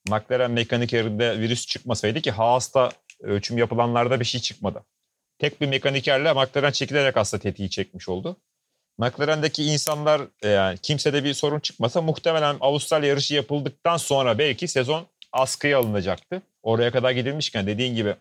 McLaren 0.08 0.50
mekanik 0.50 0.92
yerinde 0.92 1.38
virüs 1.38 1.66
çıkmasaydı 1.66 2.20
ki 2.20 2.30
Haas'ta 2.30 2.90
ölçüm 3.20 3.58
yapılanlarda 3.58 4.20
bir 4.20 4.24
şey 4.24 4.40
çıkmadı. 4.40 4.82
Tek 5.38 5.60
bir 5.60 5.66
mekanikerle 5.66 6.32
McLaren 6.32 6.70
çekilerek 6.70 7.16
aslında 7.16 7.42
tetiği 7.42 7.70
çekmiş 7.70 8.08
oldu. 8.08 8.36
McLaren'deki 8.98 9.64
insanlar 9.64 10.22
e, 10.42 10.48
yani 10.48 10.78
kimsede 10.78 11.24
bir 11.24 11.34
sorun 11.34 11.60
çıkmasa 11.60 12.02
muhtemelen 12.02 12.56
Avustralya 12.60 13.08
yarışı 13.08 13.34
yapıldıktan 13.34 13.96
sonra 13.96 14.38
belki 14.38 14.68
sezon 14.68 15.06
askıya 15.32 15.78
alınacaktı. 15.78 16.42
Oraya 16.62 16.90
kadar 16.90 17.10
gidilmişken 17.10 17.66
dediğin 17.66 17.94
gibi 17.94 18.14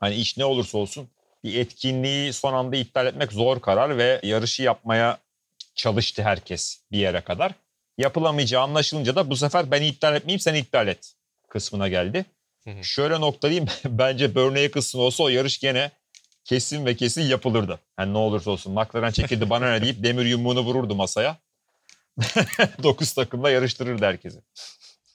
hani 0.00 0.14
iş 0.14 0.36
ne 0.36 0.44
olursa 0.44 0.78
olsun 0.78 1.08
bir 1.44 1.58
etkinliği 1.58 2.32
son 2.32 2.52
anda 2.52 2.76
iptal 2.76 3.06
etmek 3.06 3.32
zor 3.32 3.60
karar 3.60 3.98
ve 3.98 4.20
yarışı 4.22 4.62
yapmaya 4.62 5.18
çalıştı 5.74 6.22
herkes 6.22 6.80
bir 6.92 6.98
yere 6.98 7.20
kadar. 7.20 7.52
Yapılamayacağı 7.98 8.62
anlaşılınca 8.62 9.16
da 9.16 9.30
bu 9.30 9.36
sefer 9.36 9.70
ben 9.70 9.82
iptal 9.82 10.16
etmeyeyim 10.16 10.40
sen 10.40 10.54
iptal 10.54 10.88
et 10.88 11.12
kısmına 11.48 11.88
geldi. 11.88 12.24
Hı 12.64 12.70
hı. 12.70 12.84
Şöyle 12.84 13.20
noktalayayım 13.20 13.66
bence 13.84 14.34
Burnley 14.34 14.70
kısmı 14.70 15.00
olsa 15.00 15.24
o 15.24 15.28
yarış 15.28 15.58
gene 15.58 15.90
kesin 16.46 16.86
ve 16.86 16.96
kesin 16.96 17.22
yapılırdı. 17.22 17.80
Yani 17.98 18.12
ne 18.12 18.18
olursa 18.18 18.50
olsun 18.50 18.72
McLaren 18.72 19.10
çekildi 19.10 19.50
bana 19.50 19.70
ne 19.72 19.82
deyip 19.82 20.04
demir 20.04 20.26
yumruğunu 20.26 20.60
vururdu 20.60 20.94
masaya. 20.94 21.38
9 22.82 23.12
takımla 23.12 23.50
yarıştırırdı 23.50 24.04
herkesi. 24.04 24.42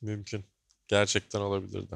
Mümkün. 0.01 0.45
Gerçekten 0.87 1.39
olabilirdi. 1.41 1.95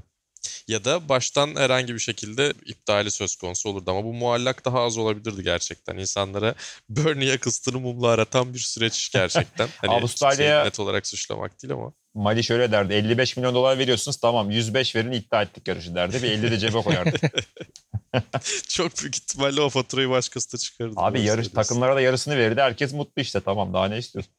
Ya 0.67 0.85
da 0.85 1.09
baştan 1.09 1.55
herhangi 1.55 1.93
bir 1.93 1.99
şekilde 1.99 2.53
iptali 2.65 3.11
söz 3.11 3.35
konusu 3.35 3.69
olurdu 3.69 3.91
ama 3.91 4.03
bu 4.03 4.13
muallak 4.13 4.65
daha 4.65 4.81
az 4.81 4.97
olabilirdi 4.97 5.43
gerçekten. 5.43 5.97
İnsanlara 5.97 6.55
Bernie'ye 6.89 7.37
kıstını 7.37 7.79
mumla 7.79 8.07
aratan 8.07 8.53
bir 8.53 8.59
süreç 8.59 9.09
gerçekten. 9.11 9.69
Hani 9.81 9.91
Avustralya'ya- 9.91 10.29
kimseyi 10.29 10.65
net 10.65 10.79
olarak 10.79 11.07
suçlamak 11.07 11.63
değil 11.63 11.73
ama. 11.73 11.93
Mali 12.13 12.43
şöyle 12.43 12.71
derdi 12.71 12.93
55 12.93 13.37
milyon 13.37 13.55
dolar 13.55 13.77
veriyorsunuz 13.77 14.17
tamam 14.17 14.51
105 14.51 14.95
verin 14.95 15.11
iddia 15.11 15.41
ettik 15.41 15.67
yarışı 15.67 15.95
derdi 15.95 16.21
ve 16.21 16.27
50 16.27 16.51
de 16.51 16.57
cebe 16.57 16.81
koyardı. 16.81 17.17
Çok 18.67 19.01
büyük 19.01 19.15
ihtimalle 19.15 19.61
o 19.61 19.69
faturayı 19.69 20.09
başkası 20.09 20.53
da 20.53 20.57
çıkarırdı. 20.57 20.93
Abi 20.99 21.21
yarış 21.21 21.47
takımlara 21.47 21.95
da 21.95 22.01
yarısını 22.01 22.37
verirdi 22.37 22.61
herkes 22.61 22.93
mutlu 22.93 23.21
işte 23.21 23.39
tamam 23.41 23.73
daha 23.73 23.87
ne 23.87 23.97
istiyorsun? 23.97 24.33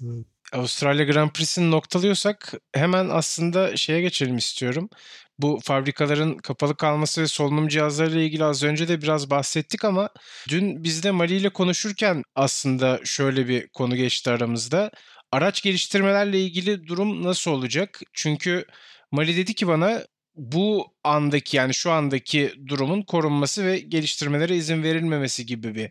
Avustralya 0.52 1.04
Grand 1.04 1.30
Prix'sini 1.30 1.70
noktalıyorsak 1.70 2.54
hemen 2.74 3.08
aslında 3.08 3.76
şeye 3.76 4.00
geçelim 4.00 4.36
istiyorum. 4.36 4.88
Bu 5.38 5.60
fabrikaların 5.62 6.36
kapalı 6.36 6.76
kalması 6.76 7.22
ve 7.22 7.26
solunum 7.26 7.68
cihazlarıyla 7.68 8.20
ilgili 8.20 8.44
az 8.44 8.62
önce 8.62 8.88
de 8.88 9.02
biraz 9.02 9.30
bahsettik 9.30 9.84
ama 9.84 10.10
dün 10.48 10.84
biz 10.84 11.02
de 11.04 11.10
Mali 11.10 11.36
ile 11.36 11.48
konuşurken 11.50 12.22
aslında 12.34 13.00
şöyle 13.04 13.48
bir 13.48 13.68
konu 13.68 13.96
geçti 13.96 14.30
aramızda. 14.30 14.90
Araç 15.32 15.62
geliştirmelerle 15.62 16.40
ilgili 16.40 16.86
durum 16.86 17.22
nasıl 17.24 17.50
olacak? 17.50 18.00
Çünkü 18.12 18.64
Mali 19.10 19.36
dedi 19.36 19.54
ki 19.54 19.66
bana 19.68 20.02
bu 20.34 20.94
andaki 21.04 21.56
yani 21.56 21.74
şu 21.74 21.90
andaki 21.92 22.54
durumun 22.68 23.02
korunması 23.02 23.64
ve 23.64 23.78
geliştirmelere 23.78 24.56
izin 24.56 24.82
verilmemesi 24.82 25.46
gibi 25.46 25.74
bir 25.74 25.90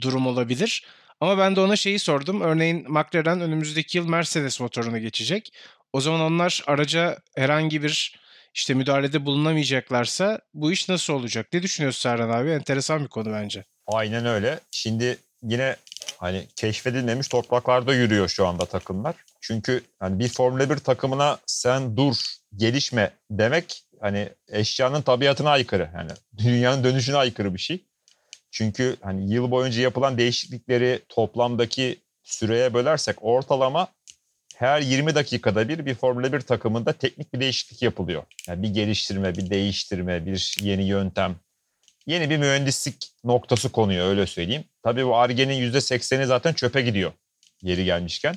durum 0.00 0.26
olabilir. 0.26 0.84
Ama 1.20 1.38
ben 1.38 1.56
de 1.56 1.60
ona 1.60 1.76
şeyi 1.76 1.98
sordum. 1.98 2.40
Örneğin 2.40 2.92
McLaren 2.92 3.40
önümüzdeki 3.40 3.98
yıl 3.98 4.08
Mercedes 4.08 4.60
motoruna 4.60 4.98
geçecek. 4.98 5.52
O 5.92 6.00
zaman 6.00 6.20
onlar 6.20 6.62
araca 6.66 7.18
herhangi 7.36 7.82
bir 7.82 8.20
işte 8.54 8.74
müdahalede 8.74 9.26
bulunamayacaklarsa 9.26 10.40
bu 10.54 10.72
iş 10.72 10.88
nasıl 10.88 11.12
olacak? 11.12 11.46
Ne 11.52 11.62
düşünüyorsun 11.62 12.00
Serhan 12.00 12.30
abi? 12.30 12.50
Enteresan 12.50 13.02
bir 13.04 13.08
konu 13.08 13.32
bence. 13.32 13.64
Aynen 13.86 14.26
öyle. 14.26 14.60
Şimdi 14.70 15.18
yine 15.42 15.76
hani 16.18 16.46
keşfedilmemiş 16.56 17.28
topraklarda 17.28 17.94
yürüyor 17.94 18.28
şu 18.28 18.46
anda 18.46 18.66
takımlar. 18.66 19.14
Çünkü 19.40 19.82
hani 19.98 20.18
bir 20.18 20.28
Formula 20.28 20.70
1 20.70 20.76
takımına 20.76 21.38
sen 21.46 21.96
dur, 21.96 22.16
gelişme 22.56 23.10
demek 23.30 23.82
hani 24.00 24.28
eşyanın 24.48 25.02
tabiatına 25.02 25.50
aykırı. 25.50 25.90
Yani 25.94 26.10
dünyanın 26.38 26.84
dönüşüne 26.84 27.16
aykırı 27.16 27.54
bir 27.54 27.58
şey. 27.58 27.84
Çünkü 28.56 28.96
hani 29.02 29.32
yıl 29.34 29.50
boyunca 29.50 29.82
yapılan 29.82 30.18
değişiklikleri 30.18 31.00
toplamdaki 31.08 32.00
süreye 32.22 32.74
bölersek 32.74 33.16
ortalama 33.20 33.88
her 34.56 34.80
20 34.80 35.14
dakikada 35.14 35.68
bir 35.68 35.86
bir 35.86 35.94
Formula 35.94 36.32
1 36.32 36.40
takımında 36.40 36.92
teknik 36.92 37.34
bir 37.34 37.40
değişiklik 37.40 37.82
yapılıyor. 37.82 38.22
Yani 38.48 38.62
bir 38.62 38.68
geliştirme, 38.68 39.34
bir 39.34 39.50
değiştirme, 39.50 40.26
bir 40.26 40.56
yeni 40.60 40.84
yöntem, 40.84 41.36
yeni 42.06 42.30
bir 42.30 42.36
mühendislik 42.36 43.10
noktası 43.24 43.72
konuyor 43.72 44.06
öyle 44.06 44.26
söyleyeyim. 44.26 44.64
Tabii 44.82 45.06
bu 45.06 45.16
Arge'nin 45.16 45.72
%80'i 45.72 46.26
zaten 46.26 46.52
çöpe 46.52 46.82
gidiyor 46.82 47.12
yeri 47.62 47.84
gelmişken. 47.84 48.34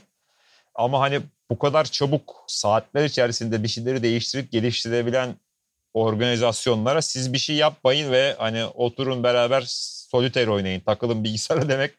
Ama 0.75 0.99
hani 0.99 1.19
bu 1.49 1.59
kadar 1.59 1.85
çabuk 1.85 2.43
saatler 2.47 3.05
içerisinde 3.05 3.63
bir 3.63 3.67
şeyleri 3.67 4.03
değiştirip 4.03 4.51
geliştirebilen 4.51 5.35
organizasyonlara 5.93 7.01
siz 7.01 7.33
bir 7.33 7.37
şey 7.37 7.55
yapmayın 7.55 8.11
ve 8.11 8.35
hani 8.37 8.65
oturun 8.65 9.23
beraber 9.23 9.98
solitaire 10.11 10.51
oynayın, 10.51 10.79
takılın 10.79 11.23
bilgisayara 11.23 11.69
demek 11.69 11.91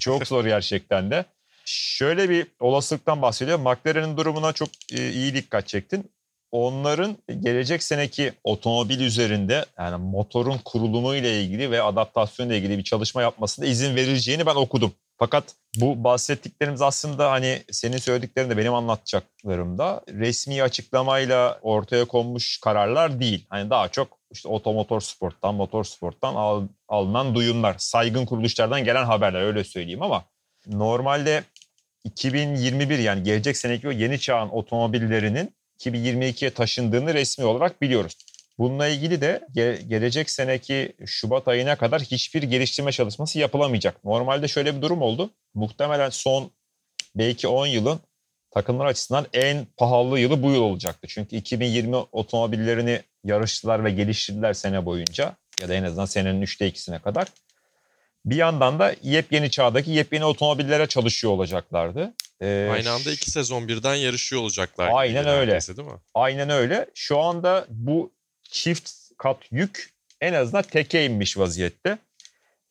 çok 0.00 0.26
zor 0.26 0.44
gerçekten 0.44 1.10
de. 1.10 1.24
Şöyle 1.64 2.30
bir 2.30 2.46
olasılıktan 2.60 3.22
bahsediyor. 3.22 3.58
McLaren'in 3.58 4.16
durumuna 4.16 4.52
çok 4.52 4.68
e, 4.92 5.10
iyi 5.10 5.34
dikkat 5.34 5.68
çektin. 5.68 6.10
Onların 6.50 7.16
gelecek 7.40 7.82
seneki 7.82 8.32
otomobil 8.44 9.00
üzerinde 9.00 9.64
yani 9.78 9.96
motorun 9.96 10.58
kurulumu 10.64 11.14
ile 11.14 11.42
ilgili 11.42 11.70
ve 11.70 11.82
adaptasyon 11.82 12.48
ile 12.48 12.58
ilgili 12.58 12.78
bir 12.78 12.84
çalışma 12.84 13.22
yapmasına 13.22 13.66
izin 13.66 13.96
verileceğini 13.96 14.46
ben 14.46 14.54
okudum. 14.54 14.92
Fakat 15.18 15.44
bu 15.76 16.04
bahsettiklerimiz 16.04 16.82
aslında 16.82 17.30
hani 17.30 17.62
senin 17.70 17.96
söylediklerin 17.96 18.50
de 18.50 18.56
benim 18.56 18.74
anlatacaklarımda 18.74 20.02
resmi 20.08 20.62
açıklamayla 20.62 21.58
ortaya 21.62 22.04
konmuş 22.04 22.60
kararlar 22.60 23.20
değil. 23.20 23.46
Hani 23.48 23.70
daha 23.70 23.88
çok 23.88 24.17
işte 24.30 24.48
otomotor 24.48 25.00
sporttan, 25.00 25.54
motor 25.54 25.84
sporttan 25.84 26.34
al, 26.34 26.68
alınan 26.88 27.34
duyumlar, 27.34 27.74
saygın 27.78 28.26
kuruluşlardan 28.26 28.84
gelen 28.84 29.04
haberler 29.04 29.40
öyle 29.40 29.64
söyleyeyim 29.64 30.02
ama 30.02 30.24
normalde 30.66 31.44
2021 32.04 32.98
yani 32.98 33.22
gelecek 33.22 33.56
seneki 33.56 33.88
o 33.88 33.90
yeni 33.90 34.20
çağın 34.20 34.48
otomobillerinin 34.48 35.54
2022'ye 35.80 36.50
taşındığını 36.50 37.14
resmi 37.14 37.44
olarak 37.44 37.82
biliyoruz. 37.82 38.16
Bununla 38.58 38.88
ilgili 38.88 39.20
de 39.20 39.46
ge- 39.54 39.88
gelecek 39.88 40.30
seneki 40.30 40.92
Şubat 41.06 41.48
ayına 41.48 41.76
kadar 41.76 42.02
hiçbir 42.02 42.42
geliştirme 42.42 42.92
çalışması 42.92 43.38
yapılamayacak. 43.38 44.04
Normalde 44.04 44.48
şöyle 44.48 44.76
bir 44.76 44.82
durum 44.82 45.02
oldu. 45.02 45.30
Muhtemelen 45.54 46.10
son 46.10 46.50
belki 47.14 47.48
10 47.48 47.66
yılın 47.66 48.00
takımlar 48.58 48.86
açısından 48.86 49.26
en 49.32 49.66
pahalı 49.76 50.20
yılı 50.20 50.42
bu 50.42 50.50
yıl 50.50 50.62
olacaktı. 50.62 51.08
Çünkü 51.08 51.36
2020 51.36 51.96
otomobillerini 51.96 53.00
yarıştılar 53.24 53.84
ve 53.84 53.90
geliştirdiler 53.90 54.52
sene 54.52 54.84
boyunca 54.84 55.36
ya 55.60 55.68
da 55.68 55.74
en 55.74 55.82
azından 55.82 56.04
senenin 56.04 56.42
3'te 56.42 56.68
2'sine 56.68 57.00
kadar. 57.00 57.28
Bir 58.24 58.36
yandan 58.36 58.78
da 58.78 58.94
yepyeni 59.02 59.50
çağdaki 59.50 59.90
yepyeni 59.90 60.24
otomobillere 60.24 60.86
çalışıyor 60.86 61.32
olacaklardı. 61.32 62.14
Ee, 62.42 62.68
Aynı 62.72 62.90
anda 62.90 63.10
iki 63.10 63.30
sezon 63.30 63.68
birden 63.68 63.94
yarışıyor 63.94 64.42
olacaklar. 64.42 64.90
Aynen 64.92 65.28
öyle. 65.28 65.52
Değil 65.52 65.88
mi? 65.88 66.00
Aynen 66.14 66.50
öyle. 66.50 66.86
Şu 66.94 67.18
anda 67.18 67.66
bu 67.68 68.12
çift 68.42 68.90
kat 69.18 69.36
yük 69.50 69.90
en 70.20 70.32
azından 70.32 70.62
teke 70.62 71.04
inmiş 71.04 71.38
vaziyette. 71.38 71.98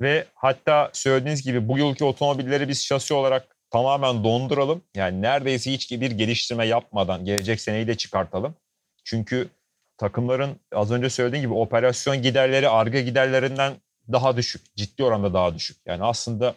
Ve 0.02 0.26
hatta 0.34 0.90
söylediğiniz 0.94 1.44
gibi 1.44 1.68
bu 1.68 1.78
yılki 1.78 2.04
otomobilleri 2.04 2.68
biz 2.68 2.86
şasi 2.86 3.14
olarak 3.14 3.57
tamamen 3.70 4.24
donduralım. 4.24 4.82
Yani 4.96 5.22
neredeyse 5.22 5.72
hiç 5.72 5.92
bir 5.92 6.12
geliştirme 6.12 6.66
yapmadan 6.66 7.26
gelecek 7.26 7.62
seneyi 7.62 7.88
de 7.88 7.96
çıkartalım. 7.96 8.56
Çünkü 9.04 9.50
takımların 9.98 10.60
az 10.72 10.92
önce 10.92 11.10
söylediğim 11.10 11.46
gibi 11.46 11.54
operasyon 11.54 12.22
giderleri 12.22 12.70
arge 12.70 13.02
giderlerinden 13.02 13.74
daha 14.12 14.38
düşük. 14.38 14.76
Ciddi 14.76 15.04
oranda 15.04 15.34
daha 15.34 15.56
düşük. 15.56 15.78
Yani 15.86 16.04
aslında 16.04 16.56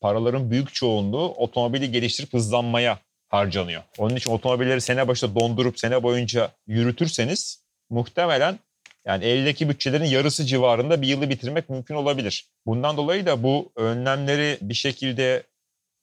paraların 0.00 0.50
büyük 0.50 0.74
çoğunluğu 0.74 1.34
otomobili 1.34 1.92
geliştirip 1.92 2.32
hızlanmaya 2.32 2.98
harcanıyor. 3.28 3.82
Onun 3.98 4.16
için 4.16 4.30
otomobilleri 4.30 4.80
sene 4.80 5.08
başında 5.08 5.40
dondurup 5.40 5.78
sene 5.78 6.02
boyunca 6.02 6.50
yürütürseniz 6.66 7.64
muhtemelen 7.90 8.58
yani 9.04 9.24
eldeki 9.24 9.68
bütçelerin 9.68 10.04
yarısı 10.04 10.44
civarında 10.44 11.02
bir 11.02 11.08
yılı 11.08 11.30
bitirmek 11.30 11.68
mümkün 11.68 11.94
olabilir. 11.94 12.46
Bundan 12.66 12.96
dolayı 12.96 13.26
da 13.26 13.42
bu 13.42 13.72
önlemleri 13.76 14.58
bir 14.60 14.74
şekilde 14.74 15.42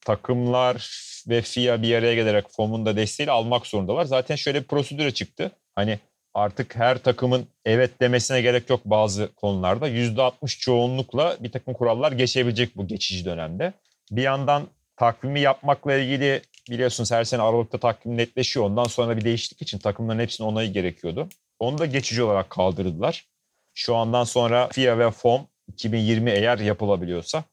takımlar 0.09 0.89
ve 1.29 1.41
FIA 1.41 1.81
bir 1.81 1.95
araya 1.95 2.15
gelerek 2.15 2.45
FOM'un 2.49 2.85
da 2.85 2.95
desteğiyle 2.95 3.31
almak 3.31 3.67
zorundalar. 3.67 4.05
Zaten 4.05 4.35
şöyle 4.35 4.61
bir 4.61 4.67
prosedüre 4.67 5.11
çıktı. 5.11 5.51
Hani 5.75 5.99
artık 6.33 6.75
her 6.75 6.97
takımın 6.97 7.47
evet 7.65 8.01
demesine 8.01 8.41
gerek 8.41 8.69
yok 8.69 8.81
bazı 8.85 9.35
konularda. 9.35 9.89
%60 9.89 10.59
çoğunlukla 10.59 11.37
bir 11.39 11.51
takım 11.51 11.73
kurallar 11.73 12.11
geçebilecek 12.11 12.77
bu 12.77 12.87
geçici 12.87 13.25
dönemde. 13.25 13.73
Bir 14.11 14.21
yandan 14.21 14.67
takvimi 14.97 15.39
yapmakla 15.39 15.93
ilgili 15.93 16.41
biliyorsunuz 16.69 17.11
her 17.11 17.23
sene 17.23 17.41
Aralık'ta 17.41 17.77
takvim 17.77 18.17
netleşiyor. 18.17 18.65
Ondan 18.65 18.83
sonra 18.83 19.17
bir 19.17 19.25
değişiklik 19.25 19.61
için 19.61 19.79
takımların 19.79 20.19
hepsinin 20.19 20.47
onayı 20.47 20.73
gerekiyordu. 20.73 21.29
Onu 21.59 21.77
da 21.77 21.85
geçici 21.85 22.23
olarak 22.23 22.49
kaldırdılar. 22.49 23.25
Şu 23.73 23.95
andan 23.95 24.23
sonra 24.23 24.69
FIA 24.71 24.99
ve 24.99 25.11
FOM 25.11 25.47
2020 25.67 26.31
eğer 26.31 26.57
yapılabiliyorsa 26.59 27.43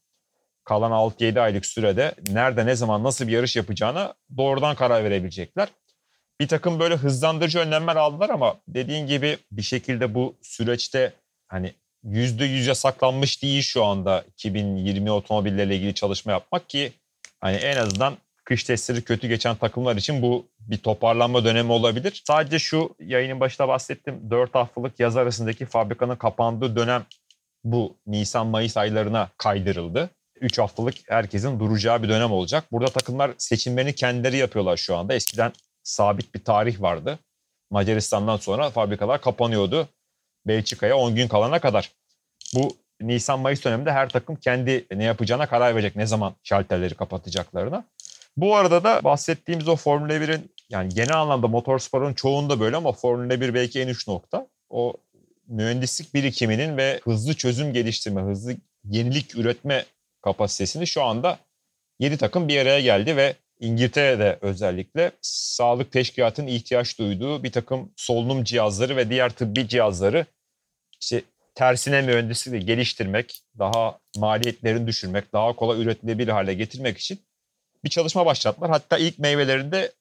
kalan 0.67 0.91
6-7 0.91 1.39
aylık 1.39 1.65
sürede 1.65 2.15
nerede 2.29 2.65
ne 2.65 2.75
zaman 2.75 3.03
nasıl 3.03 3.27
bir 3.27 3.31
yarış 3.31 3.55
yapacağına 3.55 4.13
doğrudan 4.37 4.75
karar 4.75 5.03
verebilecekler. 5.03 5.67
Bir 6.41 6.47
takım 6.47 6.79
böyle 6.79 6.95
hızlandırıcı 6.95 7.59
önlemler 7.59 7.95
aldılar 7.95 8.29
ama 8.29 8.57
dediğin 8.67 9.07
gibi 9.07 9.37
bir 9.51 9.61
şekilde 9.61 10.15
bu 10.15 10.35
süreçte 10.41 11.13
hani 11.47 11.73
%100'e 12.05 12.75
saklanmış 12.75 13.43
değil 13.43 13.61
şu 13.61 13.83
anda 13.83 14.23
2020 14.33 15.11
otomobillerle 15.11 15.75
ilgili 15.75 15.93
çalışma 15.93 16.31
yapmak 16.31 16.69
ki 16.69 16.91
hani 17.39 17.55
en 17.55 17.77
azından 17.77 18.17
kış 18.43 18.63
testleri 18.63 19.03
kötü 19.03 19.27
geçen 19.27 19.55
takımlar 19.55 19.95
için 19.95 20.21
bu 20.21 20.45
bir 20.59 20.77
toparlanma 20.77 21.45
dönemi 21.45 21.71
olabilir. 21.71 22.21
Sadece 22.27 22.59
şu 22.59 22.95
yayının 22.99 23.39
başında 23.39 23.67
bahsettim 23.67 24.31
4 24.31 24.55
haftalık 24.55 24.99
yaz 24.99 25.17
arasındaki 25.17 25.65
fabrikanın 25.65 26.15
kapandığı 26.15 26.75
dönem 26.75 27.05
bu 27.63 27.95
Nisan-Mayıs 28.07 28.77
aylarına 28.77 29.29
kaydırıldı. 29.37 30.09
3 30.41 30.59
haftalık 30.59 30.95
herkesin 31.07 31.59
duracağı 31.59 32.03
bir 32.03 32.09
dönem 32.09 32.31
olacak. 32.31 32.63
Burada 32.71 32.91
takımlar 32.91 33.31
seçimlerini 33.37 33.95
kendileri 33.95 34.37
yapıyorlar 34.37 34.77
şu 34.77 34.95
anda. 34.95 35.13
Eskiden 35.13 35.51
sabit 35.83 36.35
bir 36.35 36.43
tarih 36.43 36.81
vardı. 36.81 37.19
Macaristan'dan 37.71 38.37
sonra 38.37 38.69
fabrikalar 38.69 39.21
kapanıyordu. 39.21 39.89
Belçika'ya 40.47 40.97
10 40.97 41.15
gün 41.15 41.27
kalana 41.27 41.59
kadar. 41.59 41.91
Bu 42.55 42.77
Nisan-Mayıs 43.01 43.63
döneminde 43.63 43.91
her 43.91 44.09
takım 44.09 44.35
kendi 44.35 44.85
ne 44.91 45.03
yapacağına 45.03 45.47
karar 45.47 45.75
verecek. 45.75 45.95
Ne 45.95 46.05
zaman 46.05 46.35
şalterleri 46.43 46.95
kapatacaklarına. 46.95 47.83
Bu 48.37 48.55
arada 48.55 48.83
da 48.83 49.03
bahsettiğimiz 49.03 49.67
o 49.67 49.75
Formula 49.75 50.13
1'in 50.13 50.51
yani 50.69 50.89
genel 50.89 51.21
anlamda 51.21 51.47
motorsporun 51.47 52.13
çoğunda 52.13 52.59
böyle 52.59 52.75
ama 52.75 52.91
Formula 52.91 53.41
1 53.41 53.53
belki 53.53 53.81
en 53.81 53.87
üç 53.87 54.07
nokta. 54.07 54.47
O 54.69 54.93
mühendislik 55.47 56.13
birikiminin 56.13 56.77
ve 56.77 57.01
hızlı 57.03 57.33
çözüm 57.33 57.73
geliştirme, 57.73 58.21
hızlı 58.21 58.55
yenilik 58.83 59.35
üretme 59.35 59.85
kapasitesini 60.27 60.87
şu 60.87 61.03
anda 61.03 61.39
7 61.99 62.17
takım 62.17 62.47
bir 62.47 62.57
araya 62.57 62.81
geldi 62.81 63.17
ve 63.17 63.35
İngiltere'de 63.59 64.39
özellikle 64.41 65.11
sağlık 65.21 65.91
teşkilatının 65.91 66.47
ihtiyaç 66.47 66.99
duyduğu 66.99 67.43
bir 67.43 67.51
takım 67.51 67.91
solunum 67.95 68.43
cihazları 68.43 68.95
ve 68.97 69.09
diğer 69.09 69.29
tıbbi 69.29 69.67
cihazları 69.67 70.25
işte 71.01 71.21
tersine 71.55 72.01
mühendisliği 72.01 72.65
geliştirmek, 72.65 73.41
daha 73.59 73.99
maliyetlerini 74.17 74.87
düşürmek, 74.87 75.33
daha 75.33 75.55
kolay 75.55 75.81
üretilebilir 75.81 76.31
hale 76.31 76.53
getirmek 76.53 76.97
için 76.97 77.19
bir 77.83 77.89
çalışma 77.89 78.25
başlattılar. 78.25 78.69
Hatta 78.69 78.97
ilk 78.97 79.19
meyvelerinde 79.19 79.91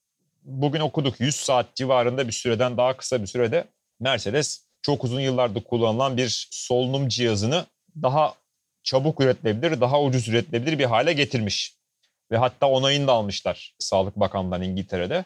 bugün 0.42 0.80
okuduk 0.80 1.20
100 1.20 1.36
saat 1.36 1.74
civarında 1.74 2.26
bir 2.26 2.32
süreden 2.32 2.76
daha 2.76 2.96
kısa 2.96 3.22
bir 3.22 3.26
sürede 3.26 3.64
Mercedes 4.00 4.60
çok 4.82 5.04
uzun 5.04 5.20
yıllardır 5.20 5.64
kullanılan 5.64 6.16
bir 6.16 6.48
solunum 6.50 7.08
cihazını 7.08 7.66
daha 8.02 8.34
çabuk 8.86 9.20
üretilebilir, 9.20 9.80
daha 9.80 10.02
ucuz 10.02 10.28
üretilebilir 10.28 10.78
bir 10.78 10.84
hale 10.84 11.12
getirmiş. 11.12 11.76
Ve 12.30 12.36
hatta 12.36 12.66
onayını 12.66 13.06
da 13.06 13.12
almışlar 13.12 13.74
Sağlık 13.78 14.16
Bakanlığı'ndan 14.16 14.62
İngiltere'de. 14.62 15.24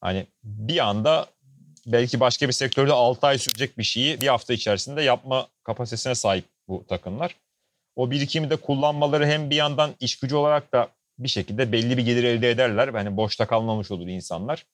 Hani 0.00 0.26
bir 0.44 0.78
anda 0.88 1.26
belki 1.86 2.20
başka 2.20 2.48
bir 2.48 2.52
sektörde 2.52 2.92
6 2.92 3.26
ay 3.26 3.38
sürecek 3.38 3.78
bir 3.78 3.82
şeyi 3.82 4.20
bir 4.20 4.26
hafta 4.26 4.52
içerisinde 4.52 5.02
yapma 5.02 5.48
kapasitesine 5.64 6.14
sahip 6.14 6.44
bu 6.68 6.86
takımlar. 6.88 7.36
O 7.96 8.10
birikimi 8.10 8.50
de 8.50 8.56
kullanmaları 8.56 9.26
hem 9.26 9.50
bir 9.50 9.56
yandan 9.56 9.94
iş 10.00 10.18
gücü 10.18 10.34
olarak 10.36 10.72
da 10.72 10.88
bir 11.18 11.28
şekilde 11.28 11.72
belli 11.72 11.98
bir 11.98 12.04
gelir 12.04 12.24
elde 12.24 12.50
ederler. 12.50 12.88
Hani 12.88 13.16
boşta 13.16 13.46
kalmamış 13.46 13.90
olur 13.90 14.06
insanlar. 14.06 14.66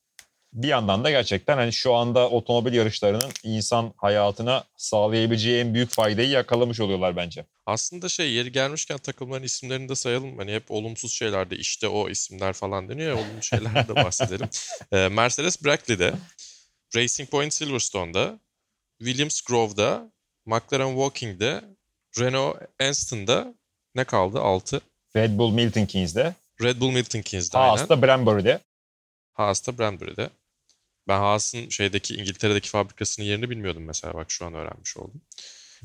Bir 0.53 0.69
yandan 0.69 1.05
da 1.05 1.11
gerçekten 1.11 1.57
hani 1.57 1.73
şu 1.73 1.95
anda 1.95 2.31
otomobil 2.31 2.73
yarışlarının 2.73 3.31
insan 3.43 3.93
hayatına 3.97 4.65
sağlayabileceği 4.77 5.61
en 5.61 5.75
büyük 5.75 5.91
faydayı 5.91 6.29
yakalamış 6.29 6.81
oluyorlar 6.81 7.17
bence. 7.17 7.45
Aslında 7.67 8.09
şey 8.09 8.33
yeri 8.33 8.53
gelmişken 8.53 8.99
takımların 8.99 9.43
isimlerini 9.43 9.89
de 9.89 9.95
sayalım. 9.95 10.39
Hani 10.39 10.53
hep 10.53 10.71
olumsuz 10.71 11.13
şeylerde 11.13 11.57
işte 11.57 11.89
o 11.89 12.09
isimler 12.09 12.53
falan 12.53 12.89
deniyor 12.89 13.17
ya 13.17 13.25
olumlu 13.25 13.43
şeyler 13.43 13.89
de 13.89 13.95
bahsedelim. 13.95 14.49
Ee, 14.93 15.09
Mercedes 15.09 15.65
Brackley'de, 15.65 16.15
Racing 16.97 17.31
Point 17.31 17.55
Silverstone'da, 17.55 18.39
Williams 18.99 19.41
Grove'da, 19.41 20.13
McLaren 20.47 20.89
Walking'de, 20.89 21.65
Renault 22.19 22.57
Anston'da 22.81 23.55
ne 23.95 24.05
kaldı? 24.05 24.41
6. 24.41 24.81
Red 25.17 25.39
Bull 25.39 25.53
Milton 25.53 25.87
Keynes'de. 25.87 26.35
Red 26.63 26.81
Bull 26.81 26.91
Milton 26.91 27.23
Keynes'de 27.23 27.59
Haas'ta 27.59 27.95
aynen. 27.95 28.07
Branbury'de. 28.07 28.61
Haas'ta 29.33 29.79
Branbury'de. 29.79 30.31
Ben 31.09 31.19
Haas'ın 31.19 31.69
şeydeki 31.69 32.15
İngiltere'deki 32.15 32.69
fabrikasının 32.69 33.27
yerini 33.27 33.51
bilmiyordum 33.51 33.85
mesela 33.85 34.15
bak 34.15 34.31
şu 34.31 34.47
an 34.47 34.55
öğrenmiş 34.55 34.97
oldum. 34.97 35.21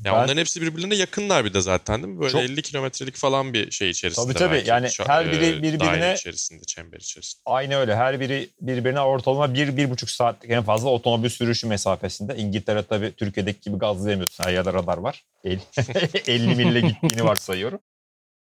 Ya 0.04 0.12
Ben- 0.12 0.18
onların 0.18 0.36
hepsi 0.36 0.62
birbirlerine 0.62 0.94
yakınlar 0.94 1.44
bir 1.44 1.54
de 1.54 1.60
zaten 1.60 2.02
değil 2.02 2.14
mi? 2.14 2.20
Böyle 2.20 2.32
Çok- 2.32 2.40
50 2.40 2.62
kilometrelik 2.62 3.16
falan 3.16 3.52
bir 3.54 3.70
şey 3.70 3.90
içerisinde. 3.90 4.26
Tabii, 4.26 4.38
tabii. 4.38 4.54
belki. 4.54 4.70
Yani 4.70 4.88
her 5.06 5.32
biri 5.32 5.46
e, 5.46 5.62
birbirine- 5.62 6.14
içerisinde, 6.14 6.64
çember 6.64 6.98
içerisinde. 6.98 7.42
Aynı 7.46 7.76
öyle. 7.76 7.96
Her 7.96 8.20
biri 8.20 8.50
birbirine 8.60 9.00
ortalama 9.00 9.54
bir, 9.54 9.76
bir 9.76 9.90
buçuk 9.90 10.10
saatlik 10.10 10.50
en 10.50 10.62
fazla 10.62 10.88
otomobil 10.88 11.28
sürüşü 11.28 11.66
mesafesinde. 11.66 12.36
İngiltere 12.36 12.82
tabii 12.82 13.12
Türkiye'deki 13.16 13.60
gibi 13.60 13.78
gazlayamıyorsun. 13.78 14.44
Her 14.44 14.52
yerde 14.52 14.72
radar 14.72 14.98
var. 14.98 15.24
El- 15.44 15.58
50 16.26 16.54
mille 16.54 16.80
gittiğini 16.80 17.24
varsayıyorum. 17.24 17.80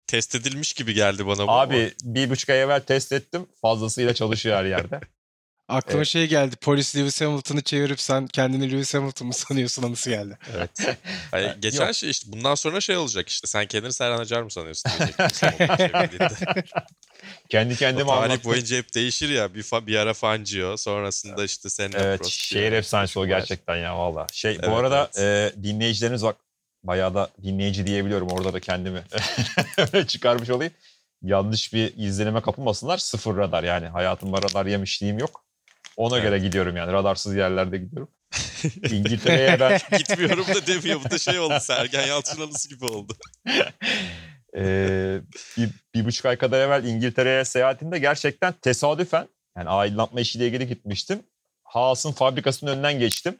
Test 0.07 0.35
edilmiş 0.35 0.73
gibi 0.73 0.93
geldi 0.93 1.27
bana 1.27 1.47
bu. 1.47 1.51
Abi 1.51 1.93
bir 2.03 2.29
buçuk 2.29 2.49
ay 2.49 2.61
evvel 2.61 2.79
test 2.81 3.11
ettim. 3.11 3.45
Fazlasıyla 3.61 4.13
çalışıyor 4.13 4.57
her 4.57 4.65
yerde. 4.65 4.99
Aklıma 5.69 5.97
Evet. 5.97 6.07
şey 6.07 6.27
geldi. 6.27 6.55
Polis 6.55 6.95
Lewis 6.95 7.21
Hamilton'ı 7.21 7.61
çevirip 7.61 8.01
sen 8.01 8.27
kendini 8.27 8.71
Lewis 8.71 8.93
Hamilton 8.93 9.27
mı 9.27 9.33
sanıyorsun 9.47 9.83
anısı 9.83 10.09
geldi. 10.09 10.37
Evet. 10.57 10.69
Hayır, 11.31 11.47
Yani 11.47 11.61
geçen 11.61 11.85
yok. 11.85 11.95
şey 11.95 12.09
işte 12.09 12.31
bundan 12.31 12.55
sonra 12.55 12.81
şey 12.81 12.97
olacak 12.97 13.29
işte 13.29 13.47
sen 13.47 13.65
kendini 13.65 13.93
Serhan 13.93 14.19
Acar 14.19 14.41
mı 14.41 14.51
sanıyorsun. 14.51 14.91
Kendi 17.49 17.75
kendime 17.75 18.07
tarih 18.09 18.23
anlattım. 18.23 18.51
boyunca 18.51 18.77
hep 18.77 18.95
değişir 18.95 19.29
ya. 19.29 19.53
Bir, 19.53 19.63
fa- 19.63 19.87
bir 19.87 19.95
ara 19.95 20.13
Fangio 20.13 20.77
sonrasında 20.77 21.43
işte 21.43 21.69
Senna 21.69 21.97
Evet 21.97 22.19
Prost 22.19 22.31
şehir 22.33 22.71
efsanesi 22.71 23.19
o 23.19 23.27
gerçekten 23.27 23.75
ya 23.77 23.97
valla. 23.97 24.27
Şey 24.33 24.51
Evet, 24.51 24.69
bu 24.69 24.75
arada 24.75 25.09
evet. 25.15 25.53
e, 25.57 25.63
dinleyicileriniz 25.63 26.23
bak 26.23 26.35
bayağı 26.83 27.13
da 27.13 27.29
dinleyici 27.43 27.87
diyebiliyorum 27.87 28.27
orada 28.27 28.53
da 28.53 28.59
kendimi 28.59 29.03
çıkarmış 30.07 30.49
olayım. 30.49 30.73
Yanlış 31.21 31.73
bir 31.73 31.93
izlenime 31.97 32.41
kapılmasınlar. 32.41 32.97
Sıfır 32.97 33.37
radar 33.37 33.63
yani 33.63 33.87
hayatımda 33.87 34.37
radar 34.37 34.65
yemişliğim 34.65 35.19
yok. 35.19 35.43
Ona 35.99 36.15
Evet. 36.15 36.25
göre 36.25 36.39
gidiyorum 36.39 36.75
yani 36.77 36.93
radarsız 36.93 37.35
yerlerde 37.35 37.77
gidiyorum. 37.77 38.09
İngiltere'ye 38.91 39.59
ben 39.59 39.79
Gitmiyorum 39.97 40.45
da 40.47 40.67
demiyor. 40.67 40.99
Bu 41.05 41.09
da 41.09 41.17
şey 41.17 41.39
oldu. 41.39 41.57
Sergen 41.61 42.07
Yalçın 42.07 42.41
anısı 42.41 42.69
gibi 42.69 42.85
oldu. 42.85 43.13
e, 44.55 45.21
bir, 45.57 45.69
bir 45.95 46.05
buçuk 46.05 46.25
ay 46.25 46.37
kadar 46.37 46.61
evvel 46.61 46.83
İngiltere'ye 46.83 47.45
seyahatimde 47.45 47.99
gerçekten 47.99 48.53
tesadüfen 48.53 49.27
yani 49.57 49.69
aydınlatma 49.69 50.21
işiyle 50.21 50.47
ilgili 50.47 50.67
gitmiştim. 50.67 51.19
Haas'ın 51.63 52.11
fabrikasının 52.11 52.71
önünden 52.71 52.99
geçtim. 52.99 53.35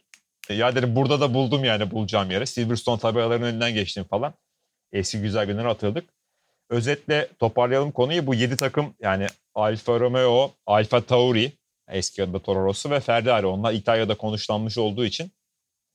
E, 0.50 0.54
Ya 0.54 0.76
dedim 0.76 0.96
burada 0.96 1.22
da 1.22 1.34
buldum 1.34 1.64
yani 1.64 1.92
bulacağım 1.92 2.32
yere. 2.32 2.46
Silverstone 2.46 3.00
tabelalarının 3.00 3.46
önünden 3.46 3.74
geçtim 3.74 4.04
falan. 4.04 4.34
Eski 4.92 5.22
güzel 5.22 5.46
günleri 5.46 5.68
hatırladık. 5.68 6.10
Özetle 6.70 7.28
toparlayalım 7.40 7.92
konuyu. 7.92 8.28
Bu 8.28 8.34
7 8.36 8.58
takım 8.58 8.96
yani 9.02 9.28
Alfa 9.56 10.00
Romeo, 10.00 10.52
Alfa 10.66 11.02
Tauri, 11.02 11.59
eski 11.90 12.24
adı 12.24 12.40
Toro 12.40 12.66
Rosso 12.66 12.90
ve 12.90 13.00
Ferrari. 13.00 13.46
Onlar 13.46 13.74
İtalya'da 13.74 14.18
konuşlanmış 14.18 14.78
olduğu 14.78 15.06
için 15.06 15.32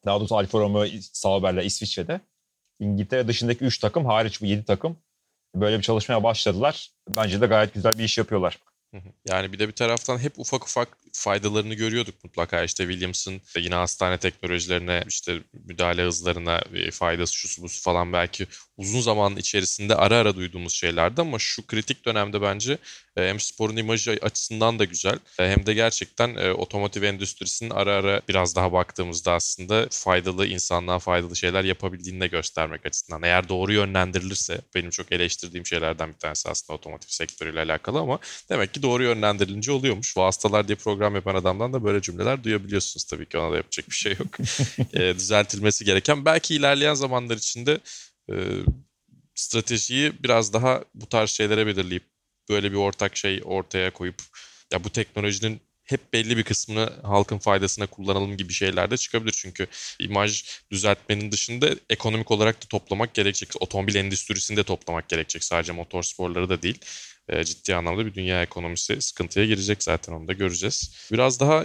daha 0.07 0.21
doğrusu 0.21 0.37
Alfa 0.37 0.59
Romeo 0.59 0.87
Sauber'le 1.13 1.65
İsviçre'de. 1.65 2.21
İngiltere 2.81 3.29
dışındaki 3.29 3.65
3 3.65 3.79
takım 3.79 4.07
hariç 4.07 4.43
bu 4.43 4.47
7 4.47 4.65
takım 4.65 4.97
böyle 5.55 5.79
bir 5.79 5.83
çalışmaya 5.83 6.23
başladılar. 6.23 6.91
Bence 7.17 7.41
de 7.41 7.47
gayet 7.47 7.75
güzel 7.75 7.99
bir 7.99 8.05
iş 8.05 8.19
yapıyorlar. 8.19 8.59
Yani 9.29 9.53
bir 9.53 9.59
de 9.59 9.69
bir 9.69 9.73
taraftan 9.73 10.19
hep 10.19 10.39
ufak 10.39 10.65
ufak 10.65 10.99
faydalarını 11.15 11.75
görüyorduk 11.75 12.25
mutlaka. 12.25 12.63
İşte 12.63 12.85
Williams'ın 12.85 13.41
yine 13.59 13.75
hastane 13.75 14.19
teknolojilerine, 14.19 15.05
işte 15.09 15.41
müdahale 15.65 16.03
hızlarına 16.03 16.61
e, 16.75 16.91
faydası 16.91 17.35
şusu 17.35 17.63
busu 17.63 17.83
falan 17.83 18.13
belki 18.13 18.47
uzun 18.77 19.01
zaman 19.01 19.37
içerisinde 19.37 19.95
ara 19.95 20.17
ara 20.17 20.37
duyduğumuz 20.37 20.73
şeylerdi 20.73 21.21
ama 21.21 21.39
şu 21.39 21.67
kritik 21.67 22.05
dönemde 22.05 22.43
bence 22.43 22.79
e, 23.17 23.29
hem 23.29 23.41
sporun 23.41 23.77
imajı 23.77 24.19
açısından 24.23 24.79
da 24.79 24.85
güzel 24.85 25.19
e, 25.39 25.49
hem 25.51 25.67
de 25.67 25.75
gerçekten 25.75 26.35
otomotiv 26.55 27.03
endüstrisinin 27.03 27.71
ara 27.71 27.95
ara 27.95 28.21
biraz 28.29 28.57
daha 28.57 28.73
baktığımızda 28.73 29.33
aslında 29.33 29.89
faydalı, 29.91 30.47
insanlığa 30.47 30.99
faydalı 30.99 31.37
şeyler 31.37 31.65
yapabildiğini 31.65 32.21
de 32.21 32.27
göstermek 32.27 32.87
açısından. 32.87 33.23
Eğer 33.23 33.49
doğru 33.49 33.73
yönlendirilirse 33.73 34.61
benim 34.75 34.91
çok 34.91 35.13
eleştirdiğim 35.13 35.67
şeylerden 35.67 36.09
bir 36.09 36.19
tanesi 36.19 36.49
aslında 36.49 36.77
otomotiv 36.77 37.09
sektörüyle 37.09 37.61
alakalı 37.61 37.99
ama 37.99 38.19
demek 38.49 38.75
ki 38.75 38.83
doğru 38.83 39.03
yönlendirilince 39.03 39.73
oluyormuş. 39.73 40.17
Vasıtalar 40.17 40.69
diye 40.69 40.77
program 40.77 41.04
yapan 41.13 41.35
adamdan 41.35 41.73
da 41.73 41.85
böyle 41.85 42.03
cümleler 42.03 42.45
duyabiliyorsunuz 42.45 43.05
tabii 43.05 43.27
ki 43.27 43.39
ona 43.39 43.53
da 43.53 43.57
yapacak 43.57 43.91
bir 43.91 43.95
şey 43.95 44.13
yok. 44.19 44.37
E, 44.95 45.15
düzeltilmesi 45.15 45.85
gereken 45.85 46.25
belki 46.25 46.55
ilerleyen 46.55 46.95
zamanlar 46.95 47.37
içinde 47.37 47.79
e, 48.31 48.35
stratejiyi 49.35 50.13
biraz 50.23 50.53
daha 50.53 50.85
bu 50.95 51.09
tarz 51.09 51.31
şeylere 51.31 51.67
belirleyip 51.67 52.05
böyle 52.49 52.73
bir 52.73 52.77
ortak 52.77 53.17
şey 53.17 53.43
ortaya 53.45 53.91
koyup 53.93 54.23
ya 54.73 54.85
bu 54.85 54.91
teknolojinin 54.91 55.61
hep 55.85 56.13
belli 56.13 56.37
bir 56.37 56.43
kısmını 56.43 56.93
halkın 57.03 57.39
faydasına 57.39 57.87
kullanalım 57.87 58.37
gibi 58.37 58.53
şeyler 58.53 58.91
de 58.91 58.97
çıkabilir. 58.97 59.33
Çünkü 59.37 59.67
imaj 59.99 60.45
düzeltmenin 60.71 61.33
dışında 61.33 61.71
ekonomik 61.91 62.31
olarak 62.31 62.63
da 62.63 62.67
toplamak 62.69 63.15
gerekecek. 63.15 63.63
Otomobil 63.63 63.95
endüstrisini 63.95 64.57
de 64.57 64.63
toplamak 64.63 65.09
gerekecek. 65.09 65.45
Sadece 65.45 65.73
motor 65.73 66.03
sporları 66.03 66.49
da 66.49 66.63
değil. 66.63 66.79
E, 67.29 67.45
ciddi 67.45 67.75
anlamda 67.75 68.07
bir 68.07 68.15
dünya 68.15 68.43
ekonomisi 68.43 69.03
sıkıntıya 69.03 69.47
girecek 69.47 69.83
zaten 69.83 70.13
onu 70.13 70.29
da 70.29 70.33
göreceğiz. 70.33 71.09
Biraz 71.13 71.41
daha 71.41 71.65